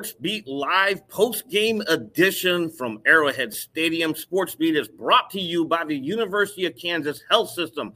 [0.00, 4.14] Sports Beat Live post game edition from Arrowhead Stadium.
[4.14, 7.92] Sports Beat is brought to you by the University of Kansas Health System.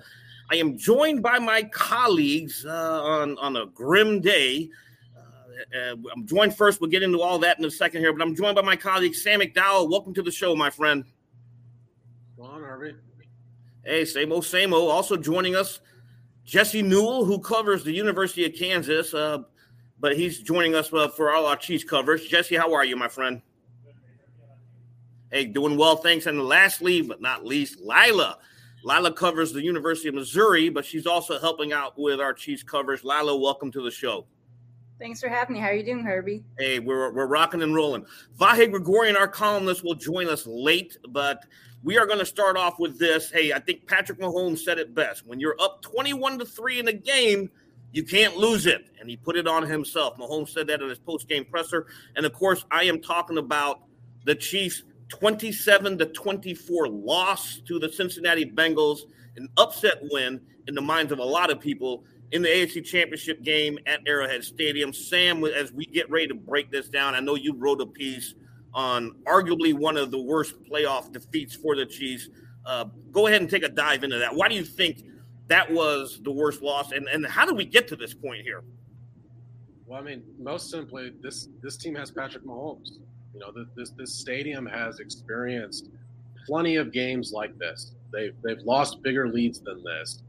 [0.50, 4.68] I am joined by my colleagues uh, on, on a grim day.
[5.16, 6.78] Uh, uh, I'm joined first.
[6.78, 9.14] We'll get into all that in a second here, but I'm joined by my colleague,
[9.14, 9.88] Sam McDowell.
[9.88, 11.06] Welcome to the show, my friend.
[12.36, 12.96] Go on, Harvey.
[13.82, 14.90] Hey, same old, same old.
[14.90, 15.80] Also joining us,
[16.44, 19.14] Jesse Newell, who covers the University of Kansas.
[19.14, 19.38] Uh,
[20.04, 22.26] but he's joining us uh, for all our Chiefs covers.
[22.26, 23.40] Jesse, how are you, my friend?
[25.32, 26.26] Hey, doing well, thanks.
[26.26, 28.36] And lastly, but not least, Lila.
[28.84, 33.02] Lila covers the University of Missouri, but she's also helping out with our Chiefs covers.
[33.02, 34.26] Lila, welcome to the show.
[34.98, 35.60] Thanks for having me.
[35.60, 36.44] How are you doing, Herbie?
[36.58, 38.04] Hey, we're, we're rocking and rolling.
[38.38, 41.46] Vahe Gregorian, our columnist, will join us late, but
[41.82, 43.30] we are going to start off with this.
[43.30, 45.26] Hey, I think Patrick Mahomes said it best.
[45.26, 47.50] When you're up 21 to 3 in a game–
[47.94, 48.86] you can't lose it.
[49.00, 50.18] And he put it on himself.
[50.18, 51.86] Mahomes said that in his post-game presser.
[52.16, 53.82] And of course, I am talking about
[54.24, 59.00] the Chiefs 27 to 24 loss to the Cincinnati Bengals,
[59.36, 63.42] an upset win in the minds of a lot of people in the AFC Championship
[63.42, 64.92] game at Arrowhead Stadium.
[64.92, 68.34] Sam, as we get ready to break this down, I know you wrote a piece
[68.72, 72.28] on arguably one of the worst playoff defeats for the Chiefs.
[72.66, 74.34] Uh, go ahead and take a dive into that.
[74.34, 75.04] Why do you think
[75.48, 76.92] that was the worst loss.
[76.92, 78.62] And and how did we get to this point here?
[79.86, 82.98] Well, I mean, most simply, this this team has Patrick Mahomes.
[83.34, 85.90] You know, this this stadium has experienced
[86.46, 87.92] plenty of games like this.
[88.12, 90.22] They've they've lost bigger leads than this.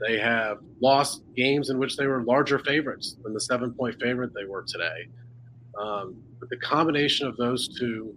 [0.00, 4.32] They have lost games in which they were larger favorites than the seven point favorite
[4.34, 5.08] they were today.
[5.80, 8.14] Um, but the combination of those two,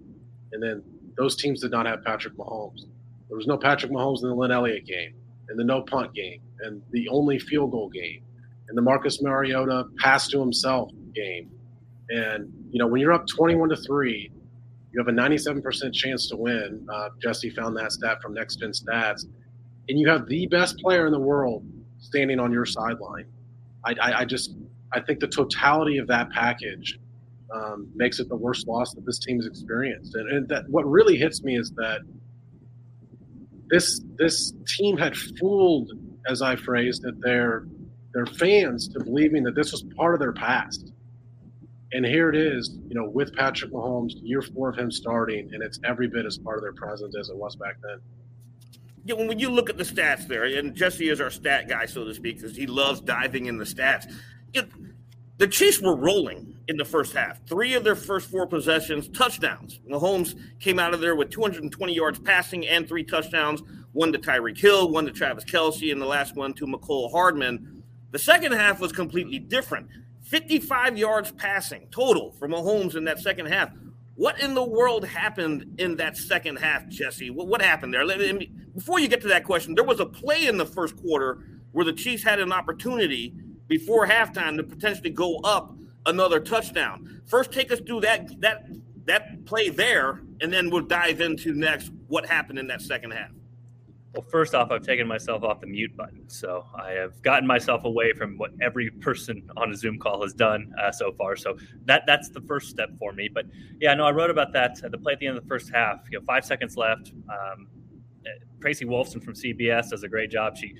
[0.52, 0.83] and then
[1.17, 2.86] those teams did not have Patrick Mahomes.
[3.28, 5.14] There was no Patrick Mahomes in the Lin Elliott game
[5.50, 8.23] and the no punt game and the only field goal game
[8.72, 11.52] and the Marcus Mariota pass to himself game.
[12.10, 14.32] And, you know, when you're up 21 to 3,
[14.92, 16.88] you have a 97% chance to win.
[16.89, 19.26] Uh, Jesse found that stat from Next Gen Stats.
[19.89, 21.65] And you have the best player in the world
[21.99, 23.26] standing on your sideline.
[23.83, 24.55] I, I, I just,
[24.94, 26.98] I think the totality of that package
[27.54, 30.15] um, makes it the worst loss that this team has experienced.
[30.15, 32.02] And, and that what really hits me is that
[33.71, 35.92] this this team had fooled,
[36.27, 37.65] as I phrased it, their
[38.14, 40.92] their fans to believing that this was part of their past.
[41.93, 45.64] And here it is, you know, with Patrick Mahomes, year four of him starting, and
[45.64, 47.99] it's every bit as part of their present as it was back then.
[49.04, 52.05] Yeah, when you look at the stats there, and Jesse is our stat guy, so
[52.05, 54.14] to speak, because he loves diving in the stats.
[54.53, 54.70] It,
[55.38, 57.45] the Chiefs were rolling in the first half.
[57.48, 59.80] Three of their first four possessions, touchdowns.
[59.89, 63.61] Mahomes came out of there with 220 yards passing and three touchdowns.
[63.94, 67.83] One to Tyreek Hill, one to Travis Kelce, and the last one to Mecole Hardman.
[68.11, 69.88] The second half was completely different.
[70.23, 73.71] 55 yards passing total for Mahomes in that second half.
[74.16, 77.30] What in the world happened in that second half, Jesse?
[77.30, 78.05] What, what happened there?
[78.05, 81.39] Me, before you get to that question, there was a play in the first quarter
[81.71, 83.33] where the Chiefs had an opportunity–
[83.71, 85.73] before halftime to potentially go up
[86.06, 87.22] another touchdown.
[87.28, 88.67] First, take us through that that
[89.06, 93.32] that play there, and then we'll dive into next what happened in that second half.
[94.14, 97.86] Well, first off, I've taken myself off the mute button, so I have gotten myself
[97.86, 101.38] away from what every person on a Zoom call has done uh, so far.
[101.38, 103.30] So that that's the first step for me.
[103.33, 103.45] But
[103.80, 104.83] yeah, no, I wrote about that.
[104.83, 106.02] Uh, the play at the end of the first half.
[106.12, 107.14] You know, five seconds left.
[107.30, 107.68] Um,
[108.62, 110.56] Tracy Wolfson from CBS does a great job.
[110.56, 110.76] She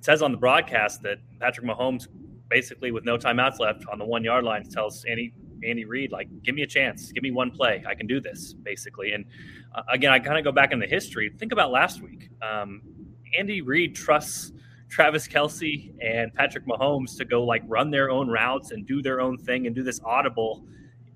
[0.00, 2.08] says on the broadcast that Patrick Mahomes,
[2.52, 5.32] basically with no timeouts left on the one yard line, tells Andy
[5.64, 8.52] Andy Reid like, "Give me a chance, give me one play, I can do this."
[8.52, 9.24] Basically, and
[9.74, 11.30] uh, again, I kind of go back in the history.
[11.38, 12.28] Think about last week.
[12.42, 12.82] Um,
[13.38, 14.52] Andy Reid trusts
[14.88, 19.22] Travis Kelce and Patrick Mahomes to go like run their own routes and do their
[19.22, 20.66] own thing and do this audible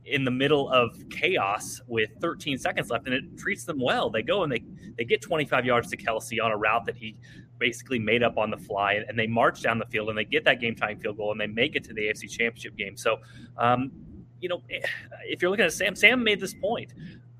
[0.06, 4.11] in the middle of chaos with 13 seconds left, and it treats them well.
[4.11, 4.65] They go and they
[4.97, 7.16] they get 25 yards to Kelce on a route that he
[7.59, 10.45] basically made up on the fly, and they march down the field and they get
[10.45, 12.97] that game tying field goal and they make it to the AFC Championship game.
[12.97, 13.19] So,
[13.57, 13.91] um,
[14.41, 16.92] you know, if you're looking at Sam, Sam made this point.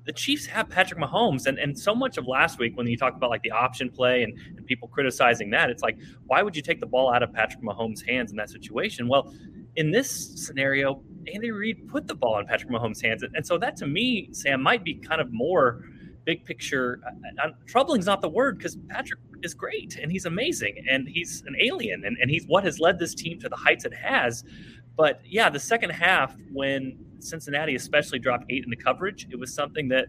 [0.05, 3.13] The Chiefs have Patrick Mahomes, and, and so much of last week when you talk
[3.13, 5.97] about like the option play and, and people criticizing that, it's like,
[6.27, 9.09] why would you take the ball out of Patrick Mahomes' hands in that situation?
[9.09, 9.33] Well,
[9.75, 11.03] in this scenario,
[11.33, 13.23] Andy Reid put the ball in Patrick Mahomes' hands.
[13.23, 15.83] And so that to me, Sam, might be kind of more
[16.25, 16.99] big picture.
[17.05, 21.07] Uh, uh troubling is not the word because Patrick is great and he's amazing and
[21.07, 23.93] he's an alien and, and he's what has led this team to the heights it
[23.93, 24.43] has.
[24.95, 29.53] But yeah, the second half, when Cincinnati especially dropped eight in the coverage, it was
[29.53, 30.05] something that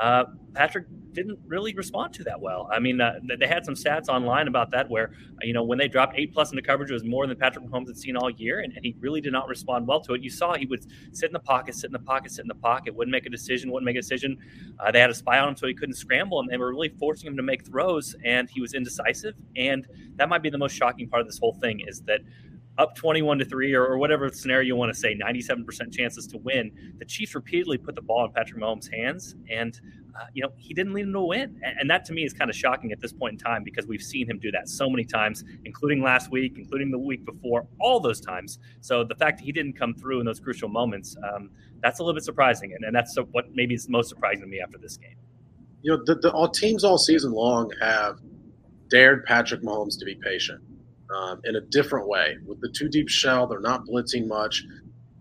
[0.00, 0.24] uh,
[0.54, 2.68] Patrick didn't really respond to that well.
[2.72, 5.12] I mean, uh, they had some stats online about that where,
[5.42, 7.88] you know, when they dropped eight plus into coverage, it was more than Patrick Mahomes
[7.88, 10.22] had seen all year, and, and, he really did not respond well to it.
[10.22, 12.54] You saw he would sit in the pocket, sit in the pocket, sit in the
[12.54, 14.38] pocket, wouldn't make a decision, wouldn't make a decision.
[14.78, 16.90] Uh, they had a spy on him so he couldn't scramble, and they were really
[17.00, 19.34] forcing him to make throws, and he was indecisive.
[19.56, 22.20] And that might be the most shocking part of this whole thing is that
[22.78, 26.38] up 21 to 3 or, or, whatever scenario you want to say 97% chances to
[26.38, 26.70] win.
[26.98, 29.78] The chiefs repeatedly put the ball in patrick mahomes hands and
[30.18, 31.60] uh, you know he didn't lead them to a win.
[31.64, 33.86] And, and, that to me is kind of shocking at this point in time because
[33.86, 37.66] we've seen him do that so many times including last week including the week before
[37.80, 38.60] all those times.
[38.80, 41.50] So the fact that he didn't come through in those crucial moments um,
[41.82, 44.60] that's a little bit surprising and, and that's what maybe is most surprising to me
[44.60, 45.16] after this game.
[45.82, 48.20] You know the, the all teams all season long have
[48.88, 50.62] dared patrick mahomes to be patient
[51.14, 52.36] um, in a different way.
[52.46, 54.64] With the two deep shell, they're not blitzing much.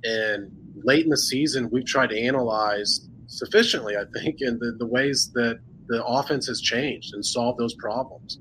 [0.04, 0.52] And
[0.84, 5.32] late in the season, we've tried to analyze sufficiently, I think, in the, the ways
[5.34, 8.38] that the offense has changed and solved those problems.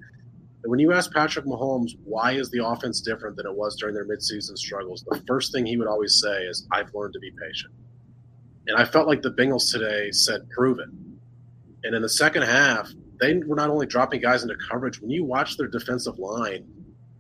[0.62, 3.94] And when you ask Patrick Mahomes, why is the offense different than it was during
[3.94, 7.30] their midseason struggles, the first thing he would always say is, I've learned to be
[7.30, 7.72] patient.
[8.66, 10.88] And I felt like the Bengals today said, prove it.
[11.84, 12.90] And in the second half,
[13.20, 16.66] they were not only dropping guys into coverage, when you watch their defensive line,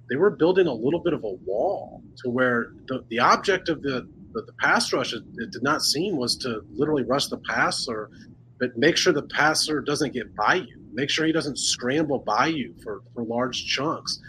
[0.08, 3.82] they were building a little bit of a wall to where the, the object of
[3.82, 7.38] the, the, the pass rush it, it, did not seem was to literally rush the
[7.38, 8.10] passer,
[8.58, 10.80] but make sure the passer doesn't get by you.
[10.92, 14.20] Make sure he doesn't scramble by you for, for large chunks.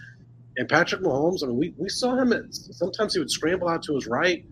[0.57, 3.83] And Patrick Mahomes, I mean, we, we saw him at sometimes he would scramble out
[3.83, 4.43] to his right,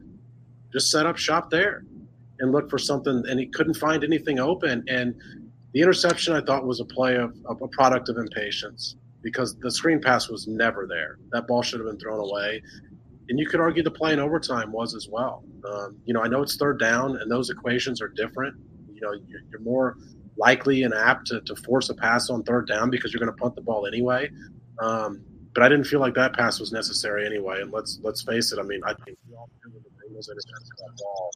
[0.72, 1.84] just set up shop there
[2.40, 4.84] and look for something, and he couldn't find anything open.
[4.88, 5.16] And
[5.74, 8.96] the interception I thought was a play of, of a product of impatience
[9.26, 11.18] because the screen pass was never there.
[11.32, 12.62] That ball should have been thrown away.
[13.28, 15.44] And you could argue the play in overtime was as well.
[15.68, 18.56] Um, you know, I know it's third down, and those equations are different.
[18.94, 19.98] You know, you're, more
[20.38, 23.42] likely and apt to, to, force a pass on third down because you're going to
[23.42, 24.30] punt the ball anyway.
[24.80, 25.24] Um,
[25.56, 27.62] but I didn't feel like that pass was necessary anyway.
[27.62, 28.60] And let's let's face it.
[28.60, 31.32] I mean, I think we all knew the Bengals intercepted that ball,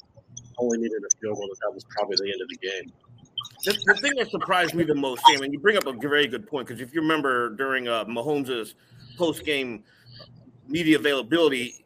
[0.59, 1.49] only needed a field goal.
[1.61, 2.93] That was probably the end of the game.
[3.65, 6.27] The, the, thing that surprised me the most, Sam, and you bring up a very
[6.27, 8.73] good point because if you remember during uh, Mahomes'
[9.17, 9.83] post-game
[10.67, 11.85] media availability,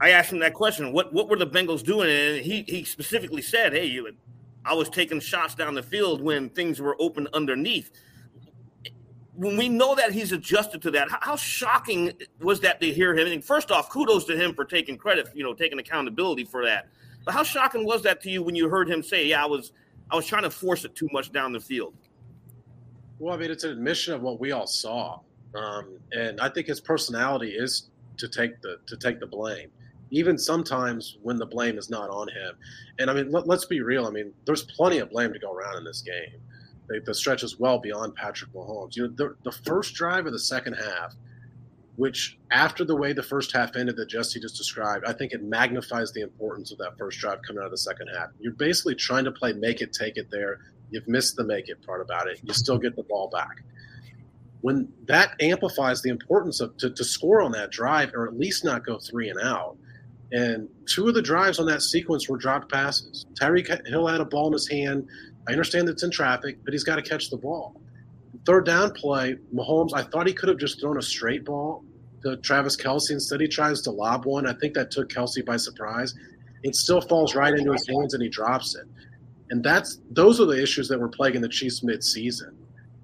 [0.00, 2.10] I asked him that question: what what were the Bengals doing?
[2.10, 4.10] And he he specifically said, "Hey, you,
[4.64, 7.90] I was taking shots down the field when things were open underneath."
[9.34, 13.16] When we know that he's adjusted to that, how, how shocking was that to hear
[13.16, 13.28] him?
[13.28, 16.88] And first off, kudos to him for taking credit, you know, taking accountability for that.
[17.24, 19.72] But how shocking was that to you when you heard him say, "Yeah, I was."
[20.10, 21.94] I was trying to force it too much down the field.
[23.18, 25.20] Well, I mean, it's an admission of what we all saw,
[25.54, 29.70] um, and I think his personality is to take the to take the blame,
[30.10, 32.54] even sometimes when the blame is not on him.
[32.98, 34.06] And I mean, let, us be real.
[34.06, 36.40] I mean, there's plenty of blame to go around in this game.
[36.88, 38.96] The, the stretch is well beyond Patrick Mahomes.
[38.96, 41.14] You know, the, the first drive of the second half
[41.98, 45.42] which after the way the first half ended that Jesse just described, I think it
[45.42, 48.28] magnifies the importance of that first drive coming out of the second half.
[48.38, 50.60] You're basically trying to play make it, take it there.
[50.90, 52.38] You've missed the make it part about it.
[52.44, 53.64] You still get the ball back.
[54.60, 58.64] When that amplifies the importance of to, to score on that drive or at least
[58.64, 59.76] not go three and out.
[60.30, 63.26] And two of the drives on that sequence were dropped passes.
[63.34, 65.08] Tyreek Hill had a ball in his hand.
[65.48, 67.80] I understand it's in traffic, but he's got to catch the ball.
[68.46, 71.82] Third down play, Mahomes, I thought he could have just thrown a straight ball
[72.22, 73.10] to Travis Kelce.
[73.10, 74.46] Instead, he tries to lob one.
[74.46, 76.14] I think that took Kelce by surprise.
[76.62, 78.86] It still falls right into his hands and he drops it.
[79.50, 82.56] And that's those are the issues that were plaguing the Chiefs mid-season.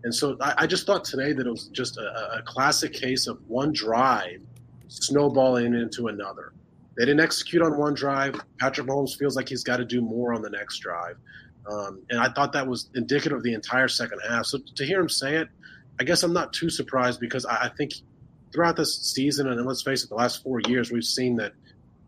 [0.03, 3.27] And so I, I just thought today that it was just a, a classic case
[3.27, 4.41] of one drive
[4.89, 6.53] snowballing into another.
[6.97, 8.41] They didn't execute on one drive.
[8.61, 11.17] Patrick Mahomes feels like he's got to do more on the next drive.
[11.71, 14.47] Um, and I thought that was indicative of the entire second half.
[14.47, 15.49] So to hear him say it,
[15.99, 17.93] I guess I'm not too surprised because I, I think
[18.55, 21.53] throughout this season, and let's face it, the last four years, we've seen that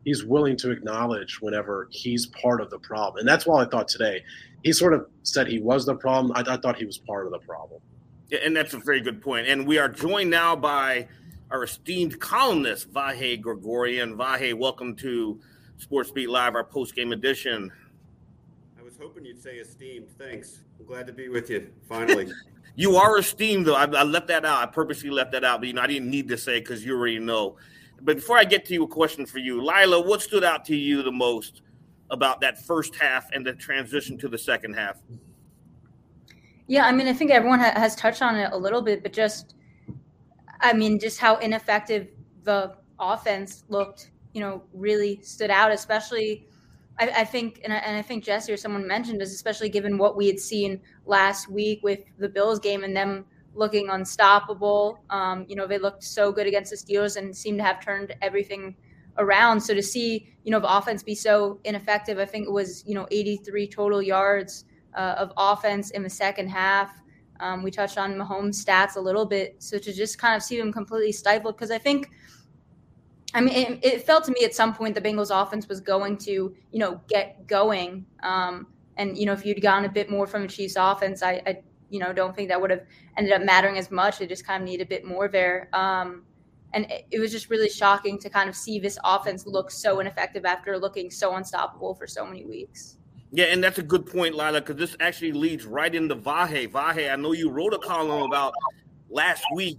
[0.05, 3.19] he's willing to acknowledge whenever he's part of the problem.
[3.19, 4.23] And that's why I thought today
[4.63, 6.33] he sort of said he was the problem.
[6.37, 7.81] I, I thought he was part of the problem.
[8.31, 9.49] Yeah, and that's a very good point.
[9.49, 11.09] And we are joined now by
[11.51, 14.17] our esteemed columnist, Vahe Gregorian.
[14.17, 15.41] Vahe, welcome to
[15.79, 17.73] Sports Beat Live, our post game edition.
[18.79, 20.09] I was hoping you'd say esteemed.
[20.17, 20.63] Thanks.
[20.79, 22.31] I'm glad to be with you finally.
[22.77, 23.75] You are esteemed, though.
[23.75, 24.63] I, I, left that out.
[24.63, 26.95] I purposely left that out, but you know, I didn't need to say because you
[26.95, 27.57] already know.
[28.03, 30.01] But before I get to you, a question for you, Lila.
[30.03, 31.63] What stood out to you the most
[32.11, 34.99] about that first half and the transition to the second half?
[36.67, 39.13] Yeah, I mean, I think everyone ha- has touched on it a little bit, but
[39.13, 39.55] just,
[40.61, 42.09] I mean, just how ineffective
[42.45, 44.11] the offense looked.
[44.35, 46.47] You know, really stood out, especially
[46.99, 49.99] I, I think, and I, and I think Jesse or someone mentioned is especially given
[49.99, 53.25] what we had seen last week with the Bills game and them
[53.55, 55.01] looking unstoppable.
[55.11, 58.15] Um, you know, they looked so good against the Steelers and seemed to have turned
[58.23, 58.77] everything
[59.19, 59.61] around.
[59.61, 62.95] So to see, you know, the offense be so ineffective, I think it was, you
[62.95, 67.03] know, 83 total yards uh, of offense in the second half.
[67.41, 69.57] Um, we touched on Mahomes' stats a little bit.
[69.59, 72.11] So to just kind of see them completely stifled, because I think,
[73.37, 76.17] I mean, it, it, felt to me at some point the Bengals offense was going
[76.19, 78.07] to, you know, get going.
[78.23, 78.67] Um,
[78.97, 81.59] and, you know, if you'd gotten a bit more from the Chiefs offense, I, I
[81.91, 82.85] you know, don't think that would have
[83.19, 84.19] ended up mattering as much.
[84.19, 85.69] They just kind of need a bit more there.
[85.75, 86.23] Um,
[86.73, 90.47] and it was just really shocking to kind of see this offense look so ineffective
[90.47, 92.97] after looking so unstoppable for so many weeks.
[93.33, 96.71] Yeah, and that's a good point, Lila, because this actually leads right into Vahe.
[96.71, 98.55] Vahe, I know you wrote a column about
[99.11, 99.79] last week.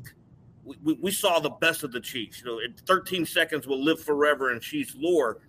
[0.84, 2.42] We, we, saw the best of the Chiefs.
[2.42, 5.40] You know, in 13 seconds will live forever in Chiefs lore.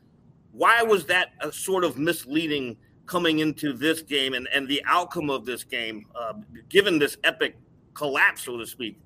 [0.52, 5.30] Why was that a sort of misleading coming into this game and, and the outcome
[5.30, 6.34] of this game, uh,
[6.68, 7.56] given this epic
[7.94, 9.00] collapse, so to speak?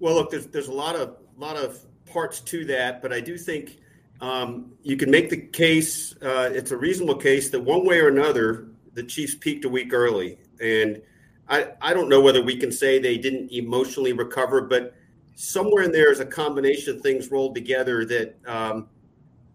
[0.00, 3.38] Well, look, there's there's a lot of lot of parts to that, but I do
[3.38, 3.78] think
[4.20, 6.14] um, you can make the case.
[6.20, 9.92] Uh, it's a reasonable case that one way or another, the Chiefs peaked a week
[9.94, 11.00] early, and
[11.48, 14.94] I I don't know whether we can say they didn't emotionally recover, but
[15.42, 18.88] somewhere in there is a combination of things rolled together that um,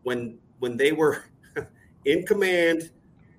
[0.03, 1.23] when when they were
[2.05, 2.91] in command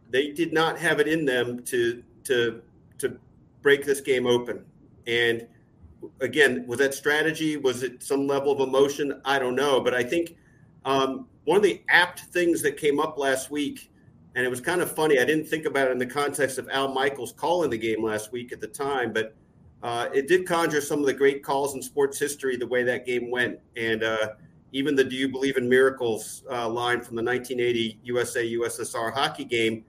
[0.08, 2.62] they did not have it in them to to
[2.96, 3.18] to
[3.60, 4.64] break this game open.
[5.06, 5.46] And
[6.20, 7.58] again, was that strategy?
[7.58, 9.20] Was it some level of emotion?
[9.26, 10.36] I don't know, but I think
[10.86, 13.90] um, one of the apt things that came up last week,
[14.34, 15.18] and it was kind of funny.
[15.18, 18.32] I didn't think about it in the context of Al Michaels calling the game last
[18.32, 19.34] week at the time, but
[19.82, 23.06] uh, it did conjure some of the great calls in sports history the way that
[23.06, 24.02] game went, and.
[24.02, 24.28] Uh,
[24.70, 29.46] even the "Do you believe in miracles" uh, line from the 1980 USA USSR hockey
[29.46, 29.82] game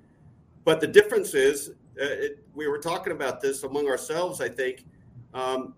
[0.70, 1.70] but the difference is,
[2.00, 4.42] uh, it, we were talking about this among ourselves.
[4.42, 4.86] I think
[5.34, 5.74] um,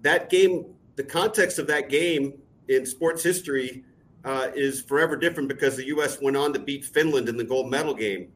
[0.00, 2.34] that game, the context of that game
[2.68, 3.84] in sports history
[4.24, 6.20] uh, is forever different because the U.S.
[6.20, 8.32] went on to beat Finland in the gold medal game,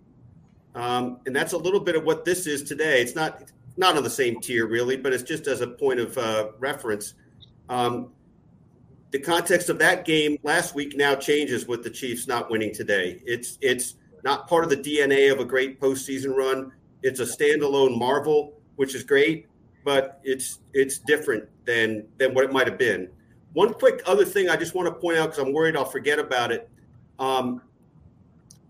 [0.76, 3.00] um, and that's a little bit of what this is today.
[3.00, 3.42] It's not
[3.76, 7.14] not on the same tier really, but it's just as a point of uh, reference.
[7.68, 8.12] Um,
[9.10, 13.22] the context of that game last week now changes with the Chiefs not winning today.
[13.24, 16.72] It's it's not part of the DNA of a great postseason run.
[17.02, 19.46] It's a standalone marvel, which is great,
[19.84, 23.08] but it's it's different than than what it might have been.
[23.52, 26.18] One quick other thing I just want to point out because I'm worried I'll forget
[26.18, 26.68] about it.
[27.18, 27.62] Um,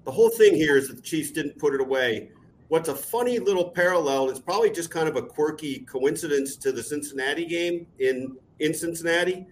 [0.04, 2.30] the whole thing here is that the Chiefs didn't put it away.
[2.68, 6.82] What's a funny little parallel is probably just kind of a quirky coincidence to the
[6.82, 9.46] Cincinnati game in in Cincinnati,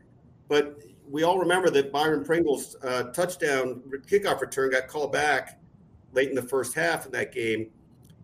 [0.49, 5.61] but we all remember that Byron Pringle's uh, touchdown kickoff return got called back
[6.15, 7.71] late in the first half in that game,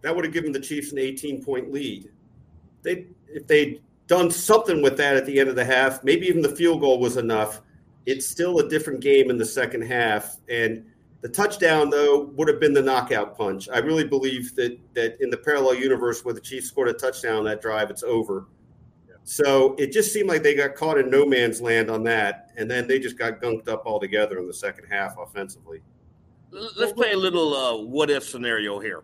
[0.00, 2.11] that would have given the Chiefs an 18 point lead.
[2.82, 6.42] They if they'd done something with that at the end of the half, maybe even
[6.42, 7.61] the field goal was enough.
[8.06, 10.85] It's still a different game in the second half, and
[11.21, 13.69] the touchdown though would have been the knockout punch.
[13.69, 17.37] I really believe that that in the parallel universe where the Chiefs scored a touchdown
[17.37, 18.47] on that drive, it's over.
[19.23, 22.71] So it just seemed like they got caught in no man's land on that, and
[22.71, 25.83] then they just got gunked up altogether in the second half offensively
[26.50, 29.03] let's play a little uh, what if scenario here.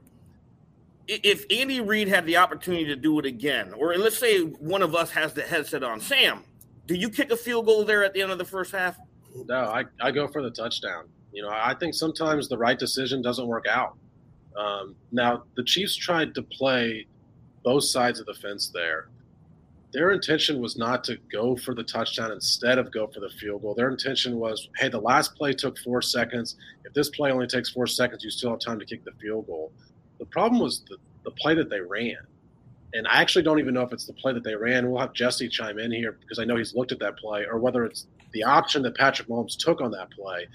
[1.09, 4.97] If Andy Reid had the opportunity to do it again, or let's say one of
[4.97, 6.43] us has the headset on, Sam,
[6.87, 8.99] do you kick a field goal there at the end of the first half?
[9.47, 11.05] No, I, I go for the touchdown.
[11.37, 13.97] You know, I think sometimes the right decision doesn't work out.
[14.57, 17.07] Um, now, the Chiefs tried to play
[17.63, 19.09] both sides of the fence there
[19.97, 23.63] their intention was not to go for the touchdown instead of go for the field
[23.63, 23.75] goal.
[23.75, 26.57] Their intention was, hey, the last play took four seconds.
[26.85, 29.47] If this play only takes four seconds, you still have time to kick the field
[29.47, 29.73] goal.
[30.19, 32.19] The problem was the, the play that they ran.
[32.93, 34.91] And I actually don't even know if it's the play that they ran.
[34.91, 37.59] We'll have Jesse chime in here because I know he's looked at that play, or
[37.59, 40.47] whether it's the option that Patrick Mahomes took on that play.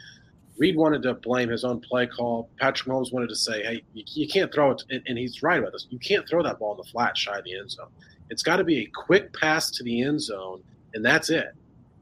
[0.61, 2.47] Reid wanted to blame his own play call.
[2.59, 4.83] Patrick Mahomes wanted to say, hey, you, you can't throw it.
[4.91, 5.87] And, and he's right about this.
[5.89, 7.87] You can't throw that ball in the flat shy of the end zone.
[8.29, 10.61] It's got to be a quick pass to the end zone,
[10.93, 11.55] and that's it.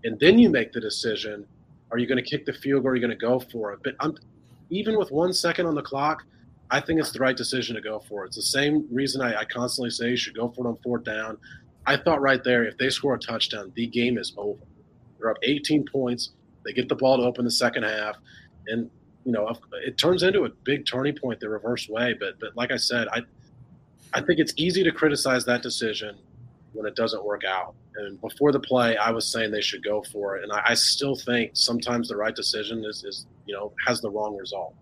[0.04, 1.48] And then you make the decision:
[1.90, 2.90] Are you going to kick the field goal?
[2.90, 3.80] Or are you going to go for it?
[3.82, 4.18] But I'm,
[4.70, 6.26] even with one second on the clock,
[6.70, 8.28] I think it's the right decision to go for it.
[8.28, 11.06] It's the same reason I, I constantly say you should go for it on fourth
[11.06, 11.38] down.
[11.86, 14.60] I thought right there, if they score a touchdown, the game is over.
[15.18, 16.32] They're up 18 points.
[16.66, 18.18] They get the ball to open the second half,
[18.70, 18.90] and
[19.26, 19.52] you know
[19.86, 22.14] it turns into a big turning point the reverse way.
[22.20, 23.22] But but like I said, I
[24.14, 26.18] I think it's easy to criticize that decision
[26.74, 27.74] when it doesn't work out.
[27.96, 30.74] And before the play, I was saying they should go for it, and I, I
[30.74, 34.74] still think sometimes the right decision is, is, you know, has the wrong result.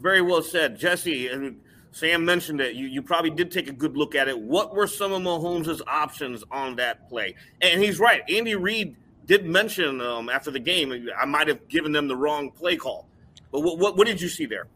[0.00, 1.28] Very well said, Jesse.
[1.28, 1.60] And
[1.92, 2.74] Sam mentioned it.
[2.74, 4.38] You you probably did take a good look at it.
[4.38, 7.34] What were some of Mahomes' options on that play?
[7.60, 8.22] And he's right.
[8.30, 12.50] Andy Reid did mention um, after the game, I might have given them the wrong
[12.50, 13.06] play call.
[13.52, 14.68] But what, what, what did you see there?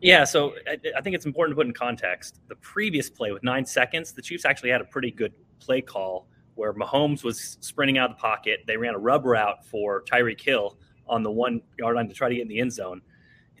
[0.00, 2.40] Yeah, so I, I, think it's important to put in context.
[2.48, 6.26] The previous play with nine seconds, the Chiefs actually had a pretty good play call
[6.56, 8.64] where Mahomes was sprinting out of the pocket.
[8.66, 12.28] They ran a rub route for Tyreek Hill on the one yard line to try
[12.28, 13.00] to get in the end zone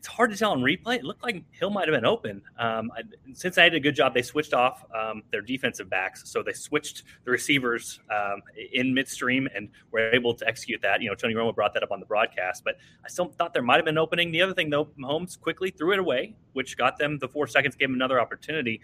[0.02, 0.96] it's hard to tell on replay.
[0.96, 2.42] It looked like Hill might have been open.
[2.58, 3.02] Um, I,
[3.34, 4.14] Cincinnati did a good job.
[4.14, 8.42] They switched off um, their defensive backs, so they switched the receivers um,
[8.72, 11.02] in midstream and were able to execute that.
[11.02, 13.62] You know, Tony Romo brought that up on the broadcast, but I still thought there
[13.62, 14.32] might have been an opening.
[14.32, 17.76] The other thing, though, Mahomes quickly threw it away, which got them the four seconds,
[17.76, 18.80] gave them another opportunity.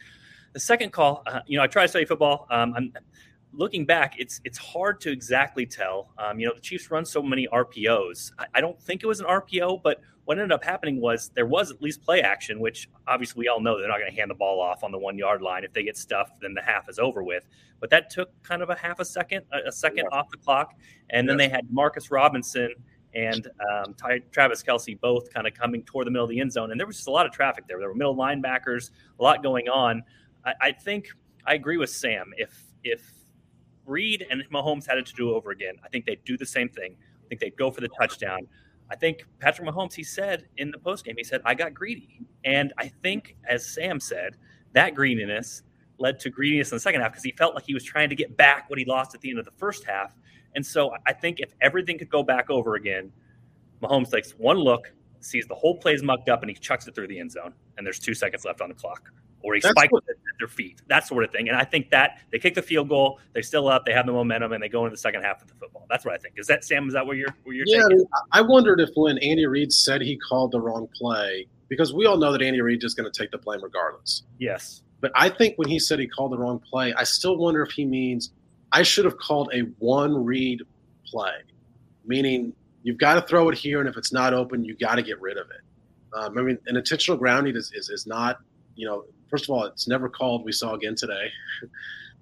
[0.52, 2.46] The second call, uh, you know, I try to study football.
[2.48, 2.92] Um, I'm
[3.52, 6.12] looking back, it's it's hard to exactly tell.
[6.16, 8.30] Um, you know, the Chiefs run so many RPOs.
[8.38, 11.46] I, I, don't think it was an RPO, but what ended up happening was there
[11.46, 14.30] was at least play action, which obviously we all know they're not going to hand
[14.30, 15.64] the ball off on the one yard line.
[15.64, 17.48] If they get stuffed, then the half is over with.
[17.80, 20.18] But that took kind of a half a second, a, second yeah.
[20.18, 20.74] off the clock,
[21.08, 21.30] and yeah.
[21.30, 22.74] then they had Marcus Robinson
[23.14, 26.52] and um, Ty, Travis Kelce both kind of coming toward the middle of the end
[26.52, 27.78] zone, and there was just a lot of traffic there.
[27.78, 30.02] There were middle linebackers, a lot going on.
[30.44, 31.08] I, I think
[31.46, 32.34] I agree with Sam.
[32.36, 33.00] If if
[33.86, 36.68] Reid and Mahomes had it to do over again, I think they'd do the same
[36.68, 36.96] thing.
[37.00, 38.46] I think they'd go for the touchdown.
[38.90, 42.20] I think Patrick Mahomes, he said in the postgame, he said, I got greedy.
[42.44, 44.36] And I think, as Sam said,
[44.72, 45.62] that greediness
[45.98, 48.14] led to greediness in the second half because he felt like he was trying to
[48.14, 50.14] get back what he lost at the end of the first half.
[50.54, 53.12] And so I think if everything could go back over again,
[53.82, 57.08] Mahomes takes one look, sees the whole play's mucked up, and he chucks it through
[57.08, 57.52] the end zone.
[57.76, 59.10] And there's two seconds left on the clock
[59.42, 61.48] or he spikes what, at their feet, that sort of thing.
[61.48, 64.12] And I think that they kick the field goal, they're still up, they have the
[64.12, 65.86] momentum, and they go into the second half of the football.
[65.88, 66.34] That's what I think.
[66.38, 66.88] Is that Sam?
[66.88, 67.34] Is that where you're?
[67.44, 68.04] Where you're yeah, taking?
[68.32, 72.16] I wondered if when Andy Reid said he called the wrong play, because we all
[72.16, 74.24] know that Andy Reid is going to take the blame regardless.
[74.38, 77.62] Yes, but I think when he said he called the wrong play, I still wonder
[77.62, 78.32] if he means
[78.72, 80.62] I should have called a one read
[81.06, 81.32] play,
[82.04, 82.52] meaning
[82.82, 85.20] you've got to throw it here, and if it's not open, you got to get
[85.20, 85.60] rid of it.
[86.14, 88.38] Um, I mean, an intentional grounding is, is, is not,
[88.78, 90.44] you know, first of all, it's never called.
[90.44, 91.30] We saw again today.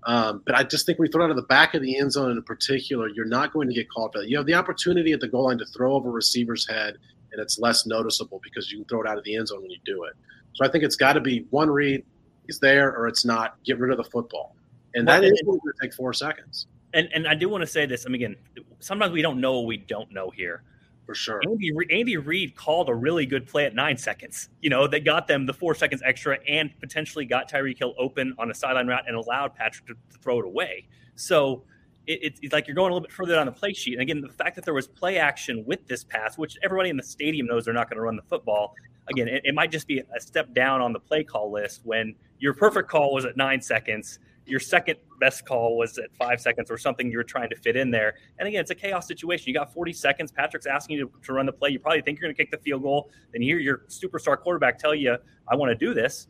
[0.09, 2.31] Um, but I just think we throw out of the back of the end zone
[2.31, 4.29] in particular, you're not going to get called for that.
[4.29, 6.99] You have the opportunity at the goal line to throw over a receiver's head,
[7.33, 9.71] and it's less noticeable because you can throw it out of the end zone when
[9.73, 10.13] you do it.
[10.55, 12.05] So I think it's got to be one read,
[12.47, 13.57] he's there, or it's not.
[13.65, 14.55] Get rid of the football,
[14.95, 16.69] and that well, is going to take four seconds.
[16.95, 18.07] And and I do want to say this.
[18.07, 18.37] I mean, again,
[18.79, 20.63] sometimes we don't know what we don't know here
[21.07, 21.41] for sure.
[21.45, 24.51] Andy, Andy Reid called a really good play at nine seconds.
[24.61, 28.35] You know, they got them the four seconds extra and potentially got Tyreek Hill open
[28.39, 30.89] on a sideline route and allowed Patrick to, to throw it away.
[31.15, 31.63] So
[32.07, 33.95] it, it's like you're going a little bit further down the play sheet.
[33.95, 36.97] And again, the fact that there was play action with this pass, which everybody in
[36.97, 38.75] the stadium knows they're not going to run the football.
[39.09, 42.15] Again, it, it might just be a step down on the play call list when
[42.39, 46.71] your perfect call was at nine seconds your second best call was at five seconds
[46.71, 48.15] or something you're trying to fit in there.
[48.39, 49.49] And again, it's a chaos situation.
[49.49, 50.33] You got 40 seconds.
[50.33, 51.71] Patrick's asking you to, to run the play.
[51.71, 53.11] You probably think you're going to kick the field goal.
[53.33, 55.17] Then you hear your superstar quarterback tell you,
[55.49, 56.29] I want to do this.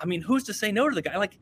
[0.00, 1.16] I mean, who's to say no to the guy?
[1.16, 1.38] Like,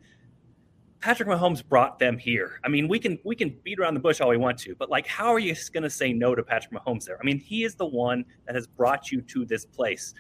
[1.01, 2.59] Patrick Mahomes brought them here.
[2.65, 4.89] I mean, we can we can beat around the bush all we want to, but
[4.89, 7.19] like, how are you going to say no to Patrick Mahomes there?
[7.21, 10.15] I mean, he is the one that has brought you to this place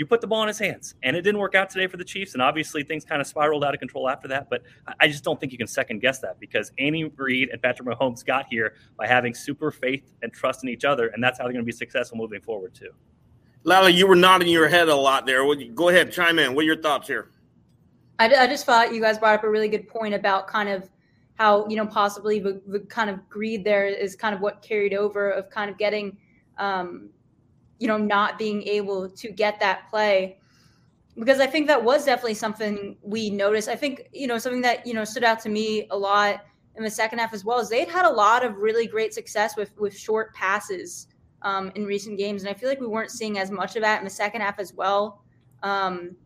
[0.00, 0.94] you put the ball in his hands.
[1.02, 2.32] And it didn't work out today for the Chiefs.
[2.32, 4.48] And obviously things kind of spiraled out of control after that.
[4.48, 4.62] But
[4.98, 8.24] I just don't think you can second guess that because Andy Reid and Patrick Mahomes
[8.24, 11.08] got here by having super faith and trust in each other.
[11.08, 12.92] And that's how they're going to be successful moving forward, too.
[13.64, 15.42] Lila, you were nodding your head a lot there.
[15.74, 16.54] Go ahead, chime in.
[16.54, 17.28] What are your thoughts here?
[18.18, 20.88] I, I just thought you guys brought up a really good point about kind of
[21.34, 24.94] how, you know, possibly the, the kind of greed there is kind of what carried
[24.94, 26.16] over of kind of getting
[26.56, 27.10] um,
[27.80, 30.38] you know, not being able to get that play.
[31.18, 33.68] Because I think that was definitely something we noticed.
[33.68, 36.44] I think, you know, something that, you know, stood out to me a lot
[36.76, 39.56] in the second half as well is they'd had a lot of really great success
[39.56, 41.08] with with short passes
[41.42, 42.42] um, in recent games.
[42.42, 44.58] And I feel like we weren't seeing as much of that in the second half
[44.60, 45.24] as well.
[45.62, 46.16] Um,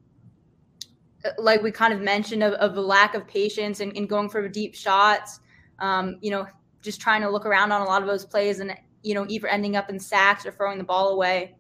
[1.38, 4.46] like we kind of mentioned of, of the lack of patience and, and going for
[4.48, 5.40] deep shots,
[5.78, 6.46] um, you know,
[6.82, 9.46] just trying to look around on a lot of those plays and you know, either
[9.46, 11.54] ending up in sacks or throwing the ball away.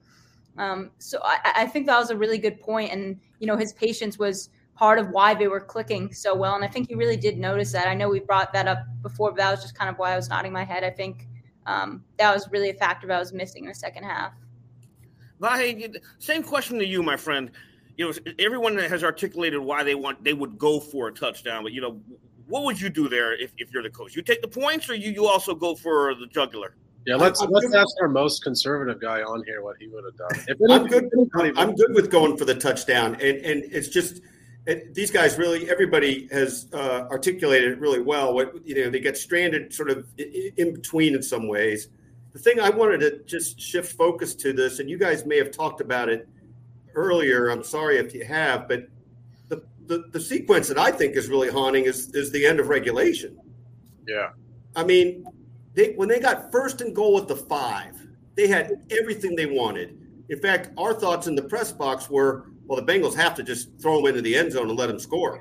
[0.56, 3.72] Um, so I, I, think that was a really good point, and you know, his
[3.72, 6.54] patience was part of why they were clicking so well.
[6.54, 7.86] And I think he really did notice that.
[7.86, 10.16] I know we brought that up before, but that was just kind of why I
[10.16, 10.84] was nodding my head.
[10.84, 11.26] I think
[11.66, 14.32] um, that was really a factor that I was missing in the second half.
[15.40, 17.50] Vahe, same question to you, my friend.
[17.96, 21.72] You know, everyone has articulated why they want they would go for a touchdown, but
[21.72, 22.00] you know,
[22.46, 24.14] what would you do there if, if you're the coach?
[24.16, 26.74] You take the points, or you you also go for the jugular?
[27.06, 27.76] Yeah, let's I'm let's good.
[27.76, 30.44] ask our most conservative guy on here what he would have done.
[30.48, 31.10] If I'm good.
[31.56, 34.22] I'm good with going for the touchdown, and and it's just
[34.66, 35.68] it, these guys really.
[35.68, 38.32] Everybody has uh, articulated it really well.
[38.32, 41.88] What you know, they get stranded sort of in between in some ways.
[42.32, 45.50] The thing I wanted to just shift focus to this, and you guys may have
[45.50, 46.26] talked about it
[46.94, 47.50] earlier.
[47.50, 48.88] I'm sorry if you have, but
[49.48, 52.68] the the, the sequence that I think is really haunting is is the end of
[52.68, 53.38] regulation.
[54.08, 54.30] Yeah,
[54.74, 55.26] I mean
[55.74, 58.00] they when they got first and goal at the five,
[58.34, 59.98] they had everything they wanted.
[60.28, 63.68] In fact, our thoughts in the press box were, well, the Bengals have to just
[63.80, 65.40] throw them into the end zone and let them score.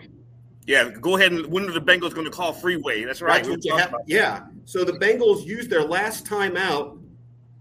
[0.66, 3.04] Yeah, go ahead and when are the Bengals going to call freeway?
[3.04, 3.46] That's right.
[3.46, 4.46] Have, yeah.
[4.66, 6.98] So the Bengals used their last time out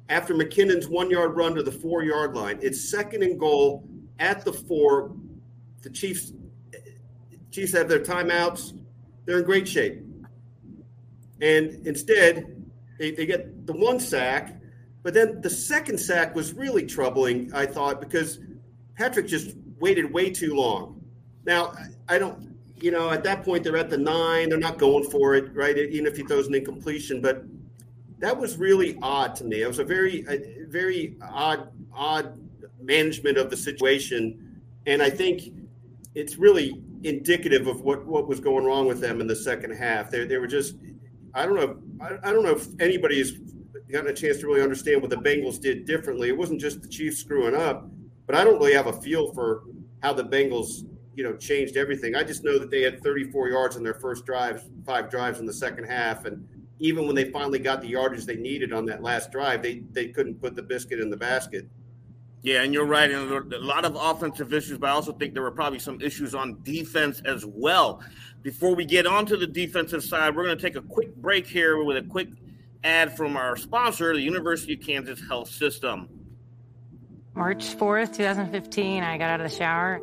[0.08, 2.58] after McKinnon's one yard run to the four yard line.
[2.62, 3.84] It's second and goal
[4.18, 5.12] at the four.
[5.82, 6.32] The Chiefs
[7.50, 8.78] Chiefs have their timeouts.
[9.24, 10.00] They're in great shape.
[11.40, 12.61] And instead,
[12.98, 14.60] they, they get the one sack,
[15.02, 18.38] but then the second sack was really troubling, I thought, because
[18.96, 21.02] Patrick just waited way too long.
[21.44, 21.74] Now,
[22.08, 25.34] I don't, you know, at that point they're at the nine, they're not going for
[25.34, 25.76] it, right?
[25.76, 27.44] Even if he throws an incompletion, but
[28.18, 29.62] that was really odd to me.
[29.62, 32.38] It was a very, a very odd, odd
[32.80, 35.52] management of the situation, and I think
[36.14, 40.10] it's really indicative of what what was going wrong with them in the second half.
[40.10, 40.76] They they were just
[41.34, 41.78] I don't know.
[42.00, 43.32] I, I don't know if anybody has
[43.90, 46.28] gotten a chance to really understand what the Bengals did differently.
[46.28, 47.88] It wasn't just the Chiefs screwing up,
[48.26, 49.64] but I don't really have a feel for
[50.02, 52.14] how the Bengals, you know, changed everything.
[52.14, 55.46] I just know that they had 34 yards in their first drives, five drives in
[55.46, 56.46] the second half, and
[56.78, 60.08] even when they finally got the yardage they needed on that last drive, they they
[60.08, 61.68] couldn't put the biscuit in the basket.
[62.42, 63.10] Yeah, and you're right.
[63.10, 66.34] And a lot of offensive issues, but I also think there were probably some issues
[66.34, 68.02] on defense as well.
[68.42, 71.46] Before we get on to the defensive side, we're going to take a quick break
[71.46, 72.28] here with a quick
[72.82, 76.08] ad from our sponsor, the University of Kansas Health System.
[77.34, 80.02] March 4th, 2015, I got out of the shower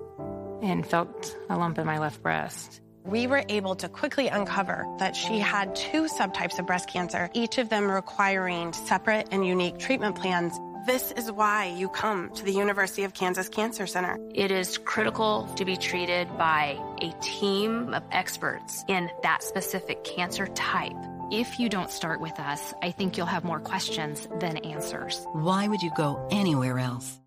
[0.63, 2.81] and felt a lump in my left breast.
[3.03, 7.57] We were able to quickly uncover that she had two subtypes of breast cancer, each
[7.57, 10.57] of them requiring separate and unique treatment plans.
[10.89, 14.17] This is why you come to the University of Kansas Cancer Center.
[14.33, 20.47] It is critical to be treated by a team of experts in that specific cancer
[20.47, 20.95] type.
[21.31, 25.27] If you don't start with us, I think you'll have more questions than answers.
[25.33, 27.19] Why would you go anywhere else?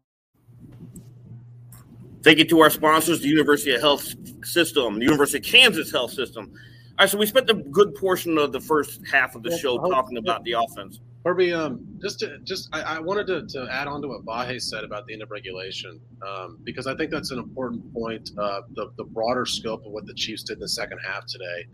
[2.24, 4.12] Thank you to our sponsors, the University of Health
[4.44, 6.46] System, the University of Kansas Health System.
[6.46, 9.78] All right, so we spent a good portion of the first half of the show
[9.78, 10.98] talking about the offense.
[11.24, 14.60] Herbie, um, just to, just I, I wanted to, to, add on to what Vahe
[14.60, 18.30] said about the end of regulation, um, because I think that's an important point.
[18.36, 21.66] Uh, the the broader scope of what the Chiefs did in the second half today.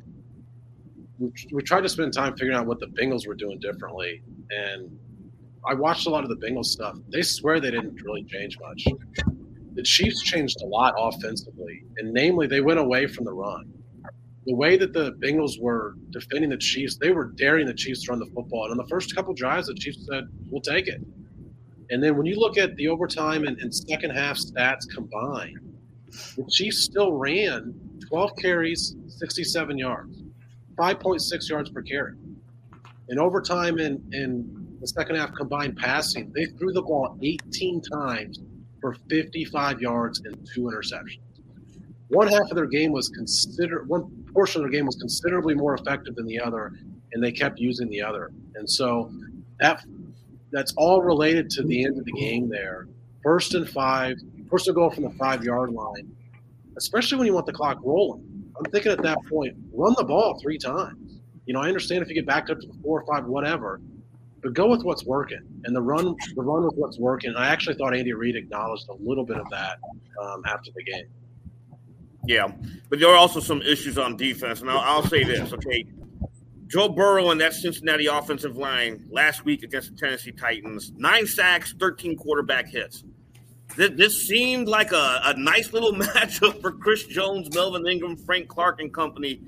[1.18, 4.98] We, we tried to spend time figuring out what the Bengals were doing differently, and
[5.66, 6.96] I watched a lot of the Bengals stuff.
[7.08, 8.86] They swear they didn't really change much.
[9.74, 13.77] The Chiefs changed a lot offensively, and namely, they went away from the run
[14.48, 18.12] the way that the Bengals were defending the Chiefs, they were daring the Chiefs to
[18.12, 18.64] run the football.
[18.64, 21.02] And on the first couple drives, the Chiefs said, "We'll take it."
[21.90, 25.58] And then when you look at the overtime and, and second half stats combined,
[26.36, 30.22] the Chiefs still ran 12 carries, 67 yards,
[30.78, 32.14] 5.6 yards per carry.
[33.10, 38.40] In overtime and in the second half combined passing, they threw the ball 18 times
[38.80, 41.20] for 55 yards and two interceptions.
[42.08, 45.74] One half of their game was considered one portion of their game was considerably more
[45.74, 46.72] effective than the other,
[47.12, 48.30] and they kept using the other.
[48.54, 49.10] And so
[49.58, 49.84] that
[50.52, 52.86] that's all related to the end of the game there.
[53.24, 54.16] First and five,
[54.48, 56.14] first to go from the five yard line,
[56.76, 58.22] especially when you want the clock rolling.
[58.56, 61.18] I'm thinking at that point, run the ball three times.
[61.46, 63.80] You know, I understand if you get back up to four or five, whatever,
[64.40, 65.42] but go with what's working.
[65.64, 67.34] And the run, the run with what's working.
[67.34, 69.78] I actually thought Andy Reid acknowledged a little bit of that
[70.22, 71.08] um, after the game.
[72.28, 72.52] Yeah,
[72.90, 75.86] but there are also some issues on defense, and I'll, I'll say this: okay,
[76.66, 81.74] Joe Burrow and that Cincinnati offensive line last week against the Tennessee Titans, nine sacks,
[81.80, 83.02] thirteen quarterback hits.
[83.78, 88.46] This, this seemed like a, a, nice little matchup for Chris Jones, Melvin Ingram, Frank
[88.46, 89.40] Clark, and company.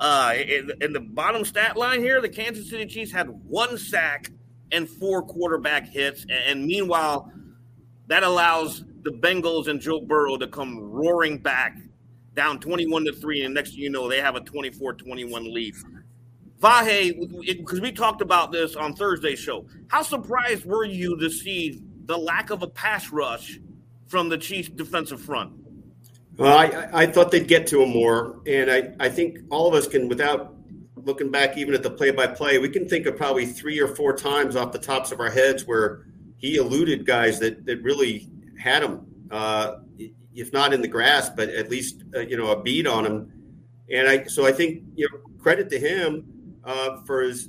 [0.00, 4.32] Uh, in, in the bottom stat line here, the Kansas City Chiefs had one sack
[4.72, 7.30] and four quarterback hits, and, and meanwhile,
[8.08, 11.78] that allows the Bengals and Joe Burrow to come roaring back
[12.34, 15.74] down 21 to 3 and next thing you know they have a 24-21 lead.
[16.60, 19.66] Vahe because we talked about this on thursday's show.
[19.88, 23.58] How surprised were you to see the lack of a pass rush
[24.06, 25.52] from the chiefs defensive front?
[26.36, 29.74] Well i, I thought they'd get to him more and I, I think all of
[29.74, 30.54] us can without
[31.04, 34.56] looking back even at the play-by-play, we can think of probably three or four times
[34.56, 36.06] off the tops of our heads where
[36.38, 39.76] he eluded guys that that really had him, uh,
[40.34, 43.32] if not in the grasp, but at least uh, you know a beat on him.
[43.90, 46.24] And I so I think you know credit to him
[46.64, 47.48] uh, for his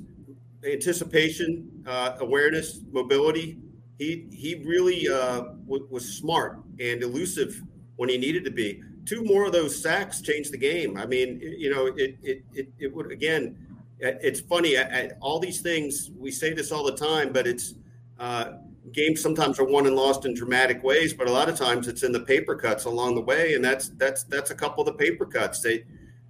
[0.64, 3.58] anticipation, uh, awareness, mobility.
[3.98, 7.62] He he really uh, w- was smart and elusive
[7.96, 8.82] when he needed to be.
[9.06, 10.96] Two more of those sacks changed the game.
[10.96, 13.56] I mean, you know, it it it, it would again.
[13.98, 14.76] It's funny.
[14.76, 17.74] I, I, all these things we say this all the time, but it's
[18.18, 18.58] uh,
[18.92, 22.02] games sometimes are won and lost in dramatic ways, but a lot of times it's
[22.02, 25.04] in the paper cuts along the way, and that's that's that's a couple of the
[25.04, 25.60] paper cuts.
[25.60, 25.84] They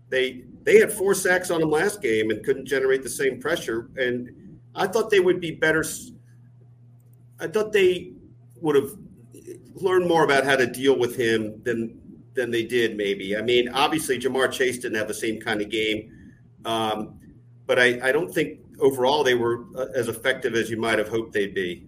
[0.08, 3.90] they they had four sacks on them last game and couldn't generate the same pressure.
[3.96, 5.84] And I thought they would be better.
[7.38, 8.12] I thought they
[8.60, 8.90] would have
[9.74, 12.00] learned more about how to deal with him than
[12.34, 12.96] than they did.
[12.96, 16.12] Maybe I mean, obviously Ja'Marr Chase didn't have the same kind of game,
[16.64, 17.18] um,
[17.66, 21.08] but I, I don't think overall they were uh, as effective as you might have
[21.08, 21.86] hoped they'd be.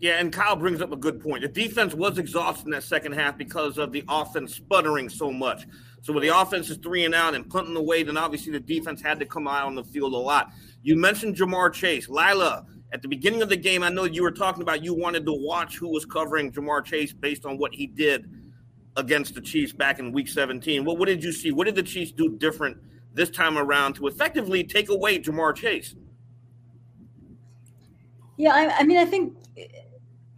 [0.00, 1.42] Yeah, and Kyle brings up a good point.
[1.42, 5.66] The defense was exhausted in that second half because of the offense sputtering so much.
[6.00, 9.02] So when the offense is three and out and punting away, then obviously the defense
[9.02, 10.52] had to come out on the field a lot.
[10.82, 12.08] You mentioned Ja'Marr Chase.
[12.08, 15.26] Lila, at the beginning of the game, I know you were talking about you wanted
[15.26, 18.30] to watch who was covering Ja'Marr Chase based on what he did
[18.96, 20.82] against the Chiefs back in week 17.
[20.82, 21.52] Well, what did you see?
[21.52, 22.78] What did the Chiefs do different
[23.12, 25.94] this time around to effectively take away Ja'Marr Chase?
[28.38, 29.36] Yeah, I, I mean, I think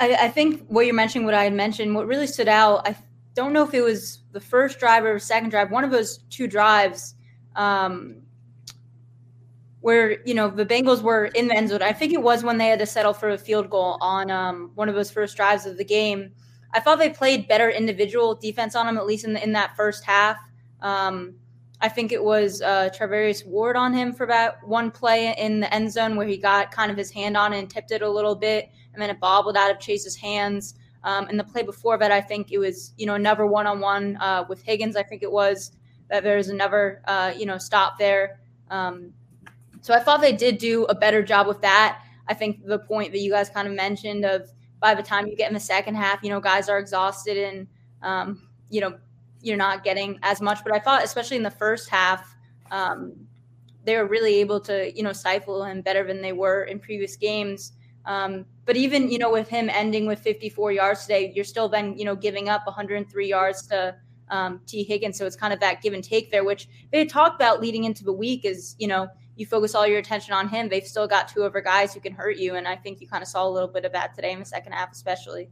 [0.03, 2.97] I, I, think what you're mentioning, what I had mentioned, what really stood out, I
[3.35, 6.49] don't know if it was the first drive or second drive, one of those two
[6.49, 7.15] drives
[7.55, 8.17] um,
[9.81, 11.83] where, you know, the Bengals were in the end zone.
[11.83, 14.73] I think it was when they had to settle for a field goal on um,
[14.75, 16.33] one of those first drives of the game.
[16.75, 19.77] I thought they played better individual defense on him, at least in, the, in that
[19.77, 20.37] first half.
[20.81, 21.35] Um,
[21.81, 22.91] I think it was uh,
[23.47, 26.91] Ward on him for about one play in the end zone where he got kind
[26.91, 29.57] of his hand on it and tipped it a little bit, and then it bobbled
[29.57, 30.75] out of Chase's hands.
[31.05, 33.81] Um, and the play before that, I think it was you know another one on
[33.81, 34.97] one with Higgins.
[34.97, 35.73] I think it was
[36.11, 38.41] that there was another uh, you know stop there.
[38.71, 39.13] Um,
[39.81, 42.03] so I thought they did do a better job with that.
[42.29, 44.49] I think the point that you guys kind of mentioned of
[44.81, 47.67] by the time you get in the second half, you know, guys are exhausted and
[48.03, 48.97] um, you know
[49.41, 50.61] you're not getting as much.
[50.63, 52.37] But I thought, especially in the first half,
[52.71, 53.15] um,
[53.85, 57.17] they were really able to you know stifle him better than they were in previous
[57.17, 57.73] games.
[58.05, 61.97] Um, but even you know with him ending with 54 yards today, you're still then
[61.97, 63.95] you know giving up 103 yards to
[64.29, 65.19] um, Tee Higgins.
[65.19, 68.05] So it's kind of that give and take there, which they talked about leading into
[68.05, 68.45] the week.
[68.45, 70.69] Is you know you focus all your attention on him.
[70.69, 73.23] They've still got two other guys who can hurt you, and I think you kind
[73.23, 75.49] of saw a little bit of that today in the second half, especially.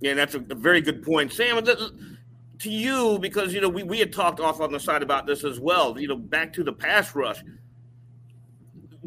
[0.00, 1.64] Yeah, that's a, a very good point, Sam.
[2.60, 5.44] To you, because you know we, we had talked off on the side about this
[5.44, 5.98] as well.
[5.98, 7.42] You know, back to the pass rush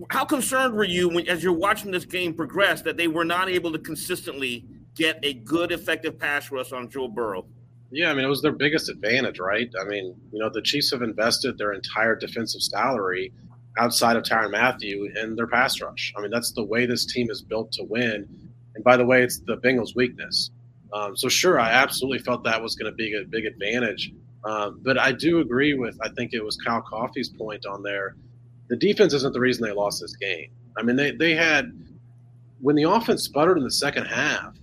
[0.09, 3.49] how concerned were you when, as you're watching this game progress that they were not
[3.49, 7.45] able to consistently get a good, effective pass rush on Joe Burrow?
[7.89, 9.69] Yeah, I mean, it was their biggest advantage, right?
[9.79, 13.31] I mean, you know, the Chiefs have invested their entire defensive salary
[13.77, 16.13] outside of Tyrann Mathieu in their pass rush.
[16.17, 18.27] I mean, that's the way this team is built to win.
[18.75, 20.51] And by the way, it's the Bengals' weakness.
[20.93, 24.11] Um, so, sure, I absolutely felt that was going to be a big advantage.
[24.43, 28.15] Um, but I do agree with, I think it was Kyle Coffey's point on there
[28.69, 30.49] the defense isn't the reason they lost this game.
[30.77, 31.71] I mean, they, they had,
[32.59, 34.55] when the offense sputtered in the second half,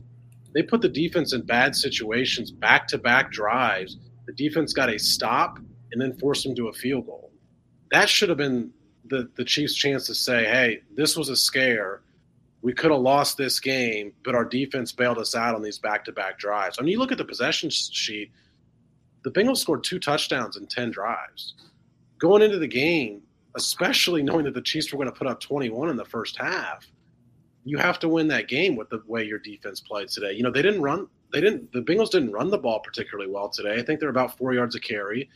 [0.55, 3.99] they put the defense in bad situations, back to back drives.
[4.27, 5.59] The defense got a stop
[5.93, 7.33] and then forced them to a field goal.
[7.90, 8.73] That should have been
[9.07, 12.03] the, the Chiefs' chance to say, hey, this was a scare.
[12.62, 16.05] We could have lost this game, but our defense bailed us out on these back
[16.07, 16.79] to back drives.
[16.79, 18.31] I mean, you look at the possession sheet,
[19.23, 21.55] the Bengals scored two touchdowns in 10 drives.
[22.19, 23.23] Going into the game,
[23.57, 26.87] especially knowing that the Chiefs were going to put up 21 in the first half.
[27.64, 30.33] You have to win that game with the way your defense played today.
[30.33, 33.49] You know, they didn't run, they didn't, the Bengals didn't run the ball particularly well
[33.49, 33.77] today.
[33.77, 35.31] I think they're about four yards a carry.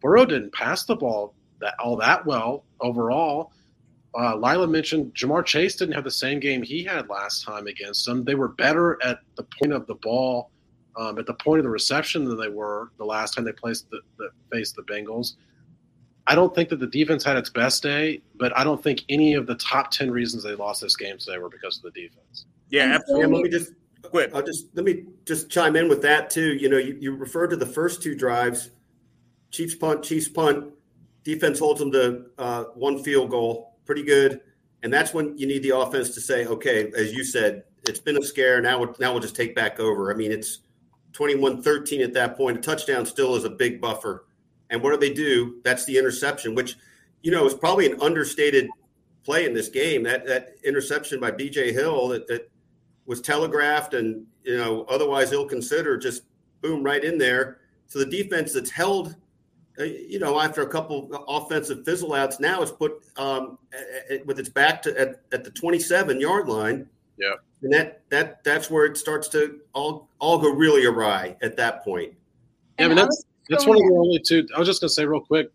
[0.00, 3.52] Burrow didn't pass the ball that all that well overall.
[4.18, 8.06] Uh, Lila mentioned Ja'Marr Chase didn't have the same game he had last time against
[8.06, 8.24] them.
[8.24, 10.50] They were better at the point of the ball,
[10.96, 13.88] um, at the point of the reception than they were the last time they placed
[13.90, 15.34] the, the faced the Bengals.
[16.30, 19.34] I don't think that the defense had its best day, but I don't think any
[19.34, 22.46] of the top ten reasons they lost this game today were because of the defense.
[22.68, 23.34] Yeah, absolutely.
[23.34, 24.30] let me just quit.
[24.32, 26.54] I'll just let me just chime in with that too.
[26.54, 28.70] You know, you, you referred to the first two drives,
[29.50, 30.72] Chiefs punt, Chiefs punt.
[31.24, 34.40] Defense holds them to uh, one field goal, pretty good,
[34.84, 38.16] and that's when you need the offense to say, okay, as you said, it's been
[38.16, 38.60] a scare.
[38.60, 40.14] Now, now we'll just take back over.
[40.14, 40.60] I mean, it's
[41.10, 42.56] 21-13 at that point.
[42.56, 44.26] A touchdown still is a big buffer
[44.70, 45.60] and what do they do?
[45.64, 46.76] That's the interception, which
[47.22, 48.68] you know, it was probably an understated
[49.24, 50.02] play in this game.
[50.04, 51.72] That that interception by B.J.
[51.72, 52.50] Hill that, that
[53.06, 56.22] was telegraphed and you know otherwise ill considered, just
[56.62, 57.58] boom right in there.
[57.86, 59.16] So the defense that's held,
[59.78, 63.58] uh, you know, after a couple offensive fizzle outs, now it's put um,
[64.24, 66.88] with its back to at, at the 27 yard line.
[67.18, 71.56] Yeah, and that that that's where it starts to all all go really awry at
[71.56, 72.14] that point.
[72.78, 74.46] Yeah, I mean that's that's one of the only two.
[74.54, 75.50] I was just gonna say real quick,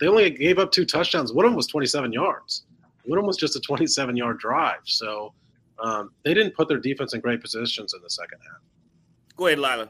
[0.00, 1.32] they only gave up two touchdowns.
[1.32, 2.64] One of them was 27 yards.
[3.04, 4.80] One of them was just a 27 yard drive.
[4.84, 5.34] So
[5.78, 8.60] um, they didn't put their defense in great positions in the second half.
[9.36, 9.88] Go ahead, Lila.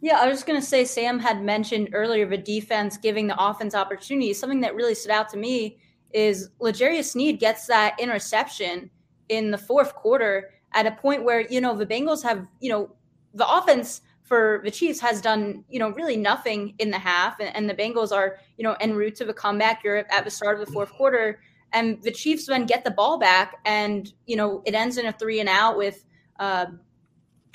[0.00, 3.40] Yeah, I was just going to say Sam had mentioned earlier the defense giving the
[3.40, 4.38] offense opportunities.
[4.38, 5.78] Something that really stood out to me
[6.12, 8.90] is L'Jarius Sneed gets that interception
[9.28, 12.94] in the fourth quarter at a point where, you know, the Bengals have, you know,
[13.34, 17.38] the offense for the Chiefs has done, you know, really nothing in the half.
[17.38, 19.84] And, and the Bengals are, you know, en route to the comeback.
[19.84, 21.38] You're at the start of the fourth quarter.
[21.74, 23.56] And the Chiefs then get the ball back.
[23.66, 26.06] And, you know, it ends in a three and out with,
[26.40, 26.64] uh,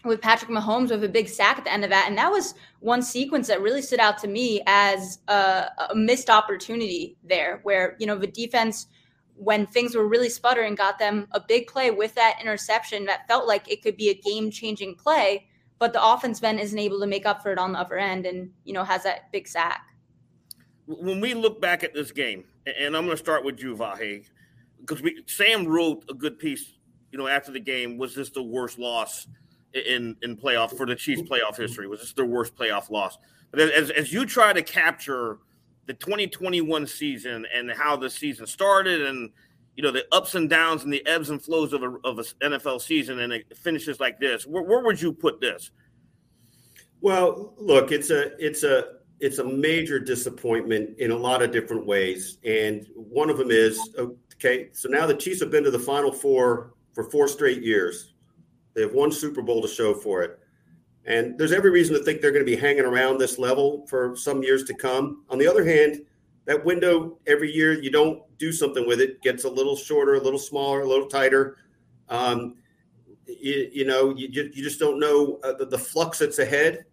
[0.05, 2.05] with Patrick Mahomes with a big sack at the end of that.
[2.07, 6.29] And that was one sequence that really stood out to me as a, a missed
[6.29, 8.85] opportunity there, where, you know, the defense,
[9.33, 13.47] when things were really sputtering, got them a big play with that interception that felt
[13.47, 15.47] like it could be a game changing play.
[15.79, 18.25] But the offense then isn't able to make up for it on the upper end
[18.25, 19.85] and, you know, has that big sack.
[20.87, 24.25] When we look back at this game, and I'm going to start with you, Vahe,
[24.79, 26.73] because we Sam wrote a good piece,
[27.11, 27.97] you know, after the game.
[27.97, 29.27] Was this the worst loss
[29.73, 31.87] in in playoff for the Chiefs playoff history?
[31.87, 33.17] Was this their worst playoff loss?
[33.51, 35.39] But as as you try to capture
[35.85, 39.29] the 2021 season and how the season started and
[39.77, 42.25] you know the ups and downs and the ebbs and flows of a, of an
[42.41, 45.71] NFL season and it finishes like this, where, where would you put this?
[46.99, 51.85] Well, look, it's a it's a it's a major disappointment in a lot of different
[51.85, 53.79] ways, and one of them is
[54.35, 54.69] okay.
[54.73, 58.13] So now the Chiefs have been to the Final Four for four straight years.
[58.73, 60.39] They have one Super Bowl to show for it.
[61.05, 64.15] And there's every reason to think they're going to be hanging around this level for
[64.15, 65.23] some years to come.
[65.29, 66.01] On the other hand,
[66.45, 70.19] that window every year you don't do something with it gets a little shorter, a
[70.19, 71.57] little smaller, a little tighter.
[72.09, 72.55] Um,
[73.27, 76.85] you, you, know, you, you just don't know uh, the, the, flux that's ahead,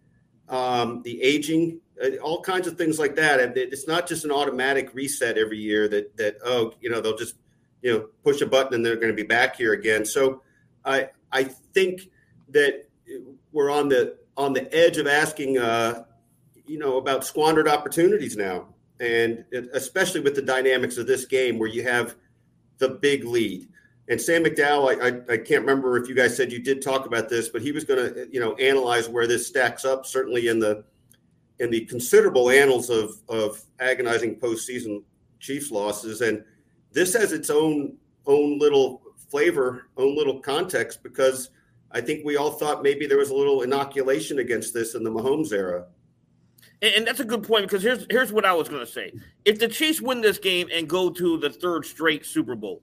[0.49, 3.39] um, the aging, uh, all kinds of things like that.
[3.39, 7.17] And it's not just an automatic reset every year that that oh, you know, they'll
[7.17, 7.35] just
[7.81, 10.05] you know push a button and they're going to be back here again.
[10.05, 10.41] So
[10.83, 12.09] I I think
[12.49, 12.87] that
[13.51, 16.03] we're on the on the edge of asking, uh,
[16.65, 18.67] you know, about squandered opportunities now,
[18.99, 22.15] and especially with the dynamics of this game where you have
[22.77, 23.67] the big lead.
[24.07, 27.05] And Sam McDowell, I, I, I can't remember if you guys said you did talk
[27.05, 30.05] about this, but he was going to, you know, analyze where this stacks up.
[30.05, 30.83] Certainly in the
[31.59, 35.03] in the considerable annals of of agonizing postseason
[35.39, 36.43] Chiefs losses, and
[36.91, 41.49] this has its own own little flavor, own little context because
[41.91, 45.11] I think we all thought maybe there was a little inoculation against this in the
[45.11, 45.85] Mahomes era.
[46.85, 49.11] And, that's a good point because here's here's what I was going to say:
[49.43, 52.81] if the Chiefs win this game and go to the third straight Super Bowl,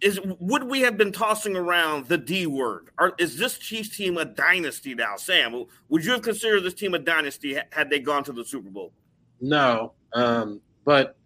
[0.00, 2.90] is would we have been tossing around the D word?
[2.98, 5.64] Or is this Chiefs team a dynasty now, Sam?
[5.88, 8.92] Would you have considered this team a dynasty had they gone to the Super Bowl?
[9.40, 11.16] No, um, but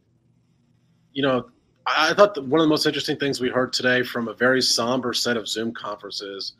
[1.13, 1.51] you know,
[1.87, 5.13] I thought one of the most interesting things we heard today from a very somber
[5.13, 6.55] set of Zoom conferences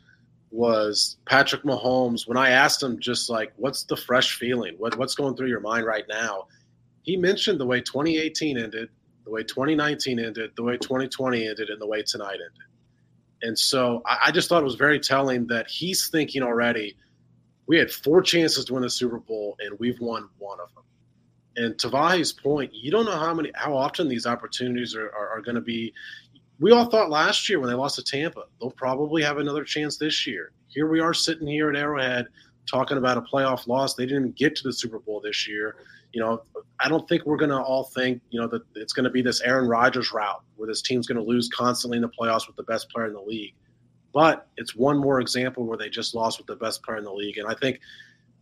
[0.51, 2.27] was Patrick Mahomes.
[2.27, 4.75] When I asked him, just like, what's the fresh feeling?
[4.77, 6.47] What, what's going through your mind right now?
[7.03, 8.89] He mentioned the way 2018 ended,
[9.23, 12.67] the way 2019 ended, the way 2020 ended, and the way tonight ended.
[13.41, 16.97] And so I, I just thought it was very telling that he's thinking already.
[17.67, 20.83] We had four chances to win the Super Bowl, and we've won one of them.
[21.55, 25.41] And to point, you don't know how many, how often these opportunities are, are, are
[25.41, 25.93] going to be.
[26.61, 29.97] We all thought last year when they lost to Tampa, they'll probably have another chance
[29.97, 30.51] this year.
[30.67, 32.27] Here we are sitting here at Arrowhead
[32.69, 33.95] talking about a playoff loss.
[33.95, 35.77] They didn't get to the Super Bowl this year.
[36.13, 36.43] You know,
[36.79, 39.23] I don't think we're going to all think, you know, that it's going to be
[39.23, 42.55] this Aaron Rodgers route where this team's going to lose constantly in the playoffs with
[42.57, 43.55] the best player in the league.
[44.13, 47.13] But it's one more example where they just lost with the best player in the
[47.13, 47.39] league.
[47.39, 47.79] And I think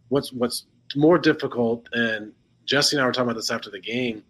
[0.10, 2.34] what's what's more difficult and
[2.65, 4.24] Jesse and I were talking about this after the game.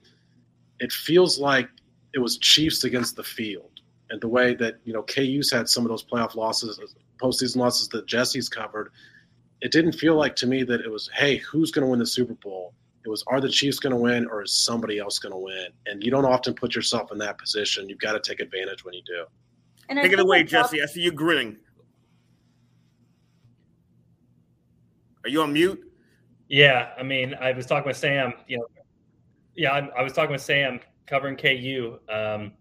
[0.79, 1.69] It feels like
[2.13, 3.78] it was Chiefs against the field,
[4.09, 6.79] and the way that you know KU's had some of those playoff losses,
[7.21, 8.91] postseason losses that Jesse's covered.
[9.61, 12.05] It didn't feel like to me that it was, hey, who's going to win the
[12.05, 12.73] Super Bowl?
[13.05, 15.67] It was, are the Chiefs going to win or is somebody else going to win?
[15.85, 17.89] And you don't often put yourself in that position.
[17.89, 19.25] You've got to take advantage when you do.
[19.89, 20.81] And Take it away, Jesse.
[20.81, 21.57] I see you grinning.
[25.23, 25.83] Are you on mute?
[26.47, 28.33] Yeah, I mean, I was talking with Sam.
[28.47, 28.67] You know,
[29.55, 31.99] yeah, I, I was talking with Sam covering KU.
[32.07, 32.53] Um,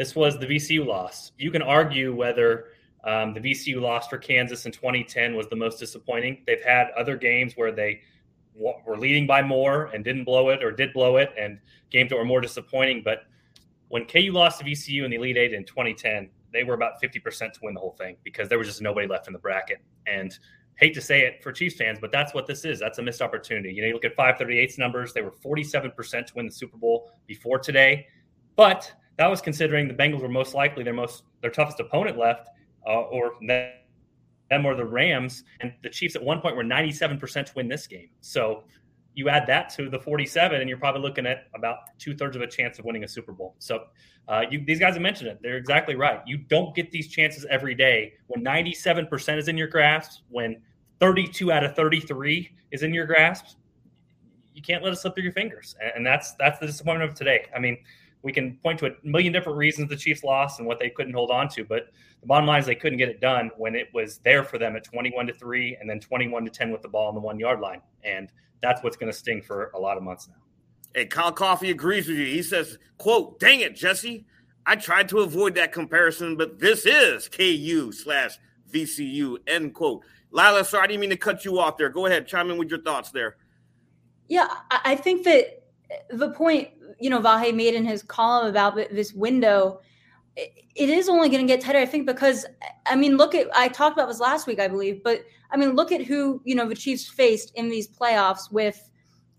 [0.00, 1.32] this was the VCU loss.
[1.36, 2.68] You can argue whether
[3.04, 6.42] um, the VCU loss for Kansas in 2010 was the most disappointing.
[6.46, 8.00] They've had other games where they
[8.54, 11.58] w- were leading by more and didn't blow it, or did blow it, and
[11.90, 13.02] games that were more disappointing.
[13.04, 13.24] But
[13.88, 17.52] when KU lost to VCU in the Elite Eight in 2010, they were about 50%
[17.52, 19.82] to win the whole thing because there was just nobody left in the bracket.
[20.06, 20.32] And
[20.76, 22.80] hate to say it for Chiefs fans, but that's what this is.
[22.80, 23.74] That's a missed opportunity.
[23.74, 27.10] You know, you look at 538's numbers, they were 47% to win the Super Bowl
[27.26, 28.06] before today.
[28.56, 28.90] But
[29.20, 32.48] that was considering the Bengals were most likely their most their toughest opponent left,
[32.86, 37.52] uh, or them or the Rams, and the Chiefs at one point were 97% to
[37.54, 38.08] win this game.
[38.22, 38.64] So
[39.14, 42.40] you add that to the 47, and you're probably looking at about two thirds of
[42.40, 43.56] a chance of winning a Super Bowl.
[43.58, 43.84] So
[44.26, 45.38] uh, you, these guys have mentioned it.
[45.42, 46.20] They're exactly right.
[46.26, 50.62] You don't get these chances every day when 97% is in your grasp, when
[50.98, 53.58] 32 out of 33 is in your grasp.
[54.54, 57.46] You can't let it slip through your fingers, and that's that's the disappointment of today.
[57.54, 57.78] I mean,
[58.22, 61.14] we can point to a million different reasons the Chiefs lost and what they couldn't
[61.14, 61.88] hold on to, but
[62.20, 64.76] the bottom line is they couldn't get it done when it was there for them
[64.76, 67.38] at 21 to 3 and then 21 to 10 with the ball on the 1
[67.38, 67.80] yard line.
[68.04, 68.30] And
[68.62, 70.34] that's what's going to sting for a lot of months now.
[70.94, 72.26] Hey, Kyle Coffey agrees with you.
[72.26, 74.26] He says, quote, dang it, Jesse.
[74.66, 78.38] I tried to avoid that comparison, but this is KU slash
[78.70, 80.02] VCU, end quote.
[80.30, 81.88] Lila, sorry, I didn't mean to cut you off there.
[81.88, 83.36] Go ahead, chime in with your thoughts there.
[84.28, 85.59] Yeah, I think that
[86.10, 86.68] the point,
[86.98, 89.80] you know, Vahe made in his column about this window,
[90.36, 92.46] it is only going to get tighter, I think, because,
[92.86, 95.74] I mean, look at, I talked about this last week, I believe, but I mean,
[95.74, 98.90] look at who, you know, the Chiefs faced in these playoffs with,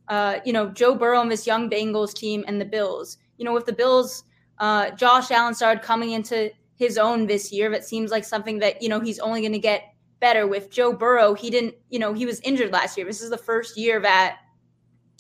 [0.08, 3.18] uh, you know, Joe Burrow and this young Bengals team and the Bills.
[3.38, 4.26] You know, with the Bills,
[4.60, 7.70] uh, Josh Allen started coming into his own this year.
[7.70, 10.94] That seems like something that, you know, he's only going to get better with Joe
[10.94, 11.34] Burrow.
[11.34, 13.06] He didn't, you know, he was injured last year.
[13.06, 14.40] This is the first year that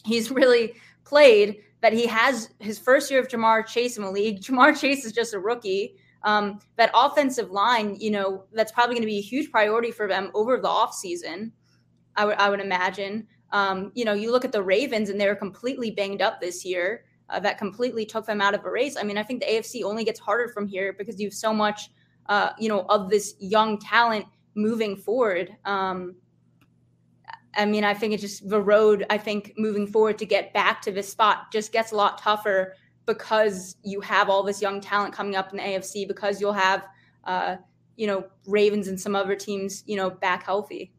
[0.03, 0.73] he's really
[1.03, 4.41] played that he has his first year of Ja'Marr Chase in the league.
[4.43, 5.95] Ja'Marr Chase is just a rookie.
[6.23, 10.07] Um, that offensive line, you know, that's probably going to be a huge priority for
[10.07, 11.51] them over the offseason,
[12.15, 13.27] I would I would imagine.
[13.51, 17.05] Um, you know, you look at the Ravens and they're completely banged up this year.
[17.29, 18.97] Uh, that completely took them out of a race.
[18.97, 21.53] I mean, I think the AFC only gets harder from here because you have so
[21.53, 21.89] much,
[22.25, 25.55] uh, you know, of this young talent moving forward.
[25.63, 26.15] Um,
[27.55, 30.81] I mean, I think it's just the road, I think moving forward to get back
[30.83, 32.75] to this spot just gets a lot tougher
[33.05, 36.87] because you have all this young talent coming up in the AFC, because you'll have,
[37.25, 37.57] uh,
[37.97, 40.93] you know, Ravens and some other teams, you know, back healthy.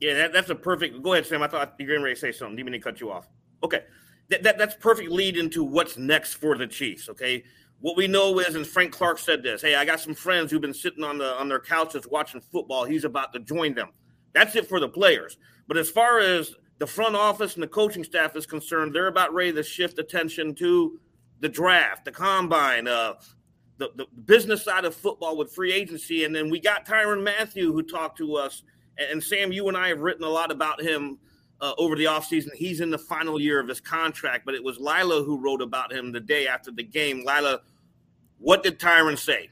[0.00, 1.02] Yeah, that, that's a perfect.
[1.02, 1.42] Go ahead, Sam.
[1.42, 2.56] I thought you were going to say something.
[2.56, 3.28] Didn't mean to cut you off.
[3.62, 3.84] Okay.
[4.30, 7.08] That, that, that's perfect lead into what's next for the Chiefs.
[7.08, 7.44] Okay.
[7.80, 10.60] What we know is, and Frank Clark said this hey, I got some friends who've
[10.60, 12.84] been sitting on, the, on their couches watching football.
[12.84, 13.90] He's about to join them.
[14.32, 15.38] That's it for the players.
[15.66, 19.32] But as far as the front office and the coaching staff is concerned, they're about
[19.32, 20.98] ready to shift attention to
[21.40, 23.14] the draft, the combine, uh,
[23.78, 26.24] the, the business side of football with free agency.
[26.24, 28.62] And then we got Tyrann Mathieu who talked to us.
[28.98, 31.18] And Sam, you and I have written a lot about him
[31.60, 32.52] uh, over the offseason.
[32.54, 35.92] He's in the final year of his contract, but it was Lila who wrote about
[35.92, 37.24] him the day after the game.
[37.26, 37.60] Lila,
[38.38, 39.50] what did Tyrann say?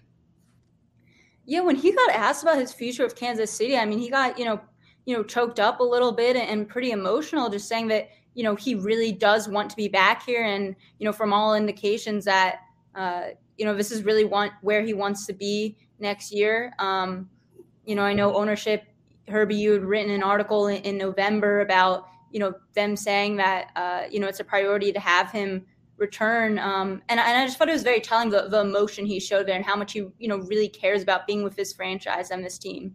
[1.45, 4.39] Yeah, when he got asked about his future with Kansas City, I mean, he got,
[4.39, 4.61] you know,
[5.05, 8.55] you know, choked up a little bit and pretty emotional, just saying that, you know,
[8.55, 10.45] he really does want to be back here.
[10.45, 12.61] And, you know, from all indications that,
[12.95, 13.29] uh,
[13.59, 16.73] you know, this is really want where he wants to be next year.
[16.79, 17.29] Um,
[17.85, 18.85] you know, I know ownership,
[19.29, 23.71] Herbie, you had written an article in, in November about, you know, them saying that,
[23.77, 25.67] uh, you know, it's a priority to have him
[25.99, 26.59] return.
[26.59, 29.47] Um, and, and I just thought it was very telling the, the emotion he showed
[29.47, 32.45] there and how much he, you know, really cares about being with this franchise and
[32.45, 32.95] this team.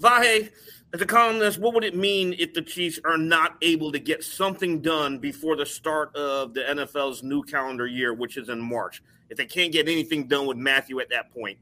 [0.00, 0.50] Vahe,
[0.94, 4.22] as a columnist, what would it mean if the Chiefs are not able to get
[4.22, 9.02] something done before the start of the NFL's new calendar year, which is in March?
[9.28, 11.58] If they can't get anything done with Mathieu at that point?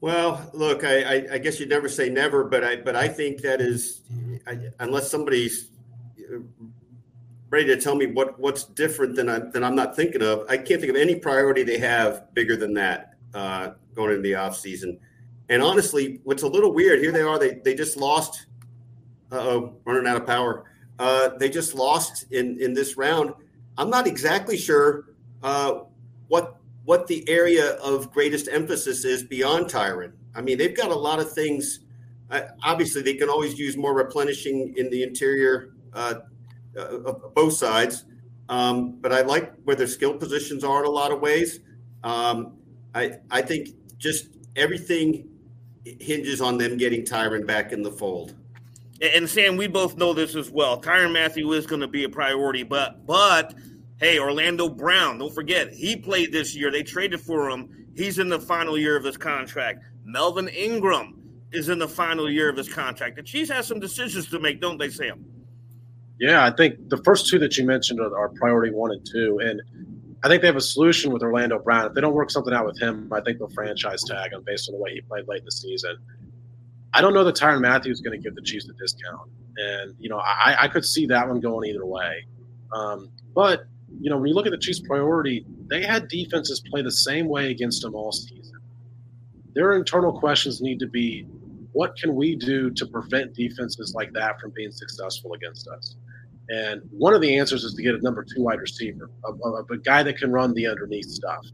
[0.00, 3.40] Well, look, I, I, I guess you'd never say never, but I but I think
[3.42, 4.02] that is
[4.46, 5.70] I, unless somebody's
[7.50, 10.44] ready to tell me what what's different than I than I'm not thinking of.
[10.48, 14.36] I can't think of any priority they have bigger than that uh, going into the
[14.36, 15.00] off season.
[15.48, 18.46] And honestly, what's a little weird here, they are they they just lost.
[19.30, 20.64] Uh oh, running out of power.
[20.98, 23.32] Uh, they just lost in in this round.
[23.76, 25.04] I'm not exactly sure
[25.42, 25.80] uh,
[26.28, 30.12] what what the area of greatest emphasis is beyond Tyrann.
[30.34, 31.80] I mean, they've got a lot of things.
[32.30, 36.14] Uh, obviously, they can always use more replenishing in the interior, uh,
[36.78, 38.04] uh, both sides.
[38.48, 41.60] Um, but I like where their skill positions are in a lot of ways.
[42.02, 42.54] Um,
[42.94, 43.68] I I think
[43.98, 45.28] just everything
[46.00, 48.34] hinges on them getting Tyrann back in the fold.
[49.00, 50.80] And Sam, we both know this as well.
[50.80, 53.54] Tyrann Mathieu is going to be a priority, but but
[54.00, 56.70] Hey, Orlando Brown, don't forget, he played this year.
[56.70, 57.88] They traded for him.
[57.96, 59.82] He's in the final year of his contract.
[60.04, 61.20] Melvin Ingram
[61.50, 63.16] is in the final year of his contract.
[63.16, 65.24] The Chiefs have some decisions to make, don't they, Sam?
[66.20, 69.40] Yeah, I think the first two that you mentioned are, are priority one and two.
[69.42, 69.60] And
[70.22, 71.86] I think they have a solution with Orlando Brown.
[71.86, 74.68] If they don't work something out with him, I think they'll franchise tag him based
[74.68, 75.96] on the way he played late in the season.
[76.92, 79.30] I don't know that Tyrann Matthews is going to give the Chiefs a discount.
[79.56, 82.26] And, you know, I, I could see that one going either way.
[82.72, 83.64] Um, but,
[84.00, 87.28] you know, when you look at the Chiefs' priority, they had defenses play the same
[87.28, 88.58] way against them all season.
[89.54, 91.26] Their internal questions need to be
[91.72, 95.96] what can we do to prevent defenses like that from being successful against us?
[96.48, 99.64] And one of the answers is to get a number two wide receiver, a, a,
[99.64, 101.44] a guy that can run the underneath stuff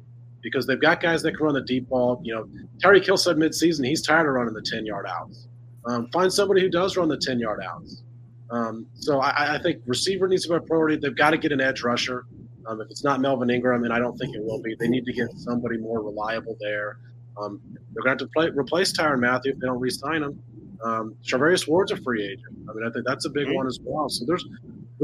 [0.42, 2.20] because they've got guys that can run the deep ball.
[2.22, 2.48] You know,
[2.82, 5.48] Tyreek Hill said midseason he's tired of running the 10 yard outs.
[5.86, 8.02] Um, find somebody who does run the 10 yard outs.
[8.50, 10.96] Um, so I, I, think receiver needs to be a priority.
[10.96, 12.26] They've got to get an edge rusher.
[12.66, 15.04] Um, if it's not Melvin Ingram, and I don't think it will be, they need
[15.06, 16.98] to get somebody more reliable there.
[17.40, 17.60] Um,
[17.92, 20.40] they're going to have to play, replace Tyrann Mathieu if they don't re-sign him.
[20.84, 22.56] Um, Charvarius Ward's a free agent.
[22.68, 23.56] I mean, I think that's a big mm-hmm.
[23.56, 24.08] one as well.
[24.08, 24.46] So there's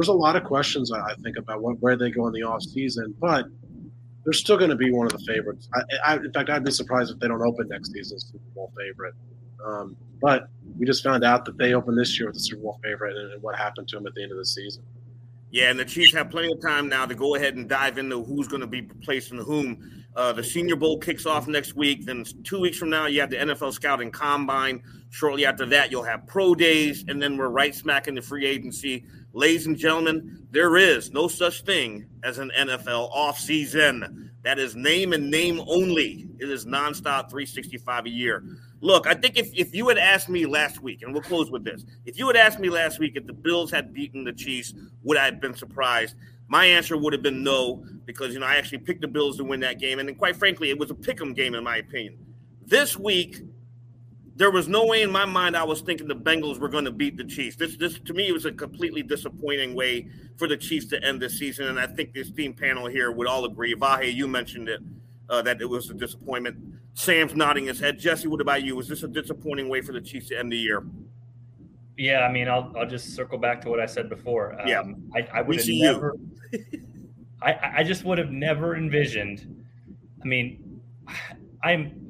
[0.01, 2.42] there's a lot of questions I, I think about what, where they go in the
[2.42, 3.44] off season, but
[4.24, 5.68] they're still going to be one of the favorites.
[5.74, 8.38] I, I, in fact, I'd be surprised if they don't open next season as Super
[8.55, 9.14] Bowl favorite.
[9.62, 10.48] Um, but
[10.78, 13.32] we just found out that they opened this year with the Super Bowl favorite, and,
[13.34, 14.82] and what happened to them at the end of the season.
[15.51, 18.22] Yeah, and the Chiefs have plenty of time now to go ahead and dive into
[18.22, 20.05] who's going to be replacing whom.
[20.16, 22.07] Uh, the Senior Bowl kicks off next week.
[22.07, 24.82] Then two weeks from now, you have the NFL Scouting Combine.
[25.11, 28.46] Shortly after that, you'll have pro days, and then we're right smack in the free
[28.46, 29.05] agency.
[29.32, 34.30] Ladies and gentlemen, there is no such thing as an NFL offseason.
[34.42, 36.26] That is name and name only.
[36.40, 38.42] It is nonstop 365 a year.
[38.80, 41.62] Look, I think if, if you had asked me last week, and we'll close with
[41.62, 44.74] this, if you had asked me last week if the Bills had beaten the Chiefs,
[45.04, 46.16] would I have been surprised?
[46.48, 49.44] My answer would have been no, because you know I actually picked the Bills to
[49.44, 52.18] win that game, and then quite frankly, it was a pick'em game in my opinion.
[52.66, 53.42] This week,
[54.41, 56.91] there was no way in my mind I was thinking the Bengals were going to
[56.91, 57.57] beat the Chiefs.
[57.57, 61.38] This, this to me was a completely disappointing way for the Chiefs to end this
[61.38, 63.74] season, and I think this team panel here would all agree.
[63.74, 64.80] Vahe, you mentioned it
[65.28, 66.57] uh, that it was a disappointment.
[66.95, 67.99] Sam's nodding his head.
[67.99, 68.76] Jesse, what about you?
[68.76, 70.84] Was this a disappointing way for the Chiefs to end the year?
[71.99, 74.59] Yeah, I mean, I'll I'll just circle back to what I said before.
[74.59, 74.82] Um, yeah,
[75.14, 76.16] I, I would have never.
[77.43, 79.66] I I just would have never envisioned.
[80.24, 80.80] I mean,
[81.62, 82.09] I'm.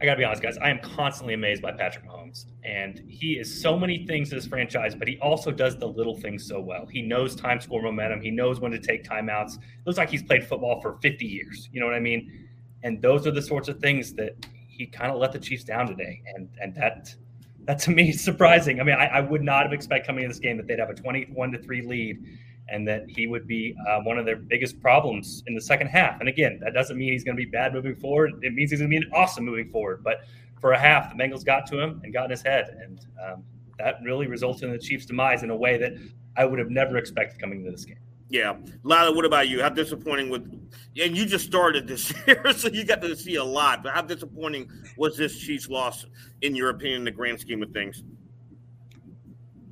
[0.00, 0.56] I got to be honest, guys.
[0.58, 4.46] I am constantly amazed by Patrick Mahomes, and he is so many things to this
[4.46, 6.86] franchise, but he also does the little things so well.
[6.86, 8.20] He knows time score momentum.
[8.20, 9.56] He knows when to take timeouts.
[9.56, 11.68] It looks like he's played football for 50 years.
[11.72, 12.48] You know what I mean?
[12.84, 15.88] And those are the sorts of things that he kind of let the Chiefs down
[15.88, 16.22] today.
[16.32, 17.12] And and that
[17.64, 18.80] that to me is surprising.
[18.80, 20.90] I mean, I, I would not have expected coming in this game that they'd have
[20.90, 22.24] a 21 to 3 lead
[22.70, 26.20] and that he would be uh, one of their biggest problems in the second half.
[26.20, 28.32] And again, that doesn't mean he's going to be bad moving forward.
[28.42, 30.02] It means he's going to be awesome moving forward.
[30.04, 30.24] But
[30.60, 32.76] for a half, the Bengals got to him and got in his head.
[32.82, 33.44] And um,
[33.78, 35.94] that really resulted in the Chiefs' demise in a way that
[36.36, 37.98] I would have never expected coming into this game.
[38.30, 39.14] Yeah, Lila.
[39.14, 39.62] What about you?
[39.62, 40.42] How disappointing with?
[41.00, 43.82] And you just started this year, so you got to see a lot.
[43.82, 46.04] But how disappointing was this Chiefs loss,
[46.42, 48.02] in your opinion, in the grand scheme of things?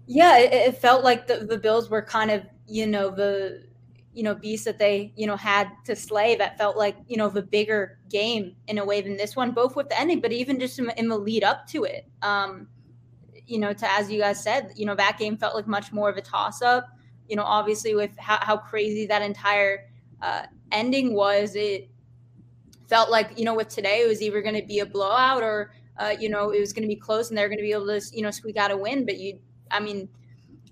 [0.06, 3.64] Yeah, it, it felt like the, the Bills were kind of, you know, the
[4.12, 7.28] you know beast that they you know had to slay that felt like you know
[7.28, 10.58] the bigger game in a way than this one both with the ending but even
[10.58, 12.66] just in, in the lead up to it um
[13.46, 16.10] you know to as you guys said you know that game felt like much more
[16.10, 16.88] of a toss up
[17.28, 19.88] you know, obviously with how, how crazy that entire
[20.22, 20.42] uh,
[20.72, 21.90] ending was, it
[22.88, 25.72] felt like, you know, with today, it was either going to be a blowout or,
[25.98, 27.86] uh, you know, it was going to be close and they're going to be able
[27.86, 29.04] to, you know, squeak out a win.
[29.04, 29.38] But you,
[29.70, 30.08] I mean,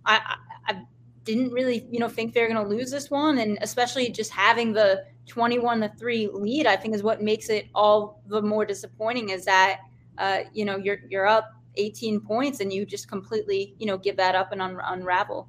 [0.04, 0.36] I,
[0.66, 0.82] I
[1.24, 3.38] didn't really, you know, think they're going to lose this one.
[3.38, 7.66] And especially just having the 21 to 3 lead, I think is what makes it
[7.74, 9.80] all the more disappointing is that,
[10.18, 14.16] uh, you know, you're, you're up 18 points and you just completely, you know, give
[14.16, 15.48] that up and un- unravel.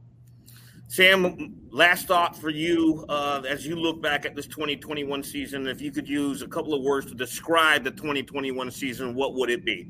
[0.88, 5.68] Sam, last thought for you uh, as you look back at this 2021 season.
[5.68, 9.50] If you could use a couple of words to describe the 2021 season, what would
[9.50, 9.89] it be?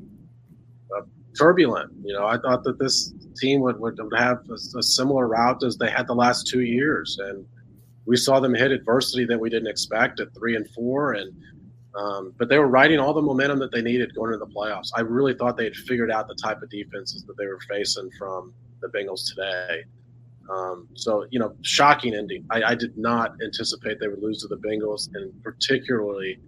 [1.36, 1.92] Turbulent.
[2.02, 5.76] You know, I thought that this team would, would have a, a, similar route as
[5.76, 7.46] they had the last two years, and
[8.06, 11.32] we saw them hit adversity that we didn't expect at three and four, and
[11.96, 14.90] um, but they were riding all the momentum that they needed going into the playoffs.
[14.94, 18.10] I really thought they had figured out the type of defenses that they were facing
[18.18, 19.84] from the Bengals today.
[20.50, 22.44] Um, so, you know, shocking ending.
[22.50, 26.38] I, I, did not anticipate they would lose to the Bengals, and particularly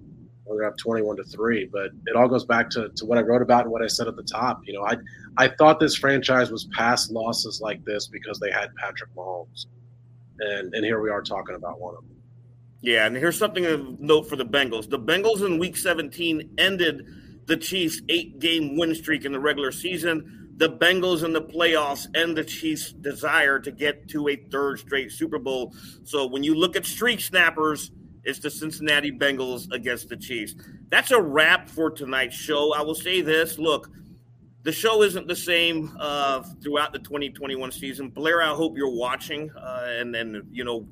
[0.48, 1.68] when gonna have 21 to three.
[1.70, 4.08] But it all goes back to, to what I wrote about and what I said
[4.08, 4.62] at the top.
[4.64, 4.96] You know, I
[5.36, 9.66] I thought this franchise was past losses like this because they had Patrick Mahomes,
[10.40, 12.16] and and here we are talking about one of them.
[12.80, 14.88] Yeah, and here's something of note for the Bengals.
[14.88, 17.06] The Bengals in Week 17 ended
[17.46, 20.52] the Chiefs' eight-game win streak in the regular season.
[20.58, 25.10] The Bengals in the playoffs end the Chiefs' desire to get to a third straight
[25.10, 25.74] Super Bowl.
[26.04, 27.90] So when you look at streak snappers,
[28.28, 30.54] it's the Cincinnati Bengals against the Chiefs.
[30.90, 32.74] That's a wrap for tonight's show.
[32.74, 33.90] I will say this: look
[34.68, 38.10] the show isn't the same uh, throughout the 2021 season.
[38.10, 40.86] Blair, I hope you're watching uh, and then, you know,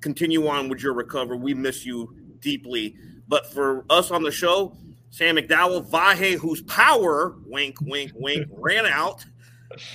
[0.00, 1.38] continue on with your recovery.
[1.38, 2.96] We miss you deeply.
[3.26, 4.76] But for us on the show,
[5.08, 9.24] Sam McDowell, Vahe, whose power, wink, wink, wink, ran out,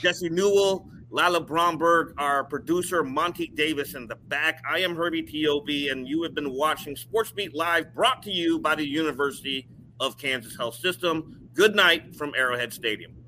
[0.01, 4.63] Jesse Newell, Lila Bromberg, our producer, Monty Davis in the back.
[4.67, 8.57] I am Herbie Teope, and you have been watching Sports Beat Live, brought to you
[8.57, 9.67] by the University
[9.99, 11.47] of Kansas Health System.
[11.53, 13.22] Good night from Arrowhead Stadium.